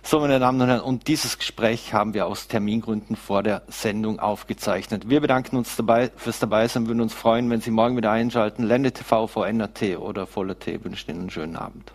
[0.07, 4.19] So, meine Damen und Herren, und dieses Gespräch haben wir aus Termingründen vor der Sendung
[4.19, 5.09] aufgezeichnet.
[5.09, 8.61] Wir bedanken uns dabei fürs Dabeisein, und würden uns freuen, wenn Sie morgen wieder einschalten.
[8.61, 11.91] Lende TV, VNRT oder Voller T wünschen Ihnen einen schönen Abend.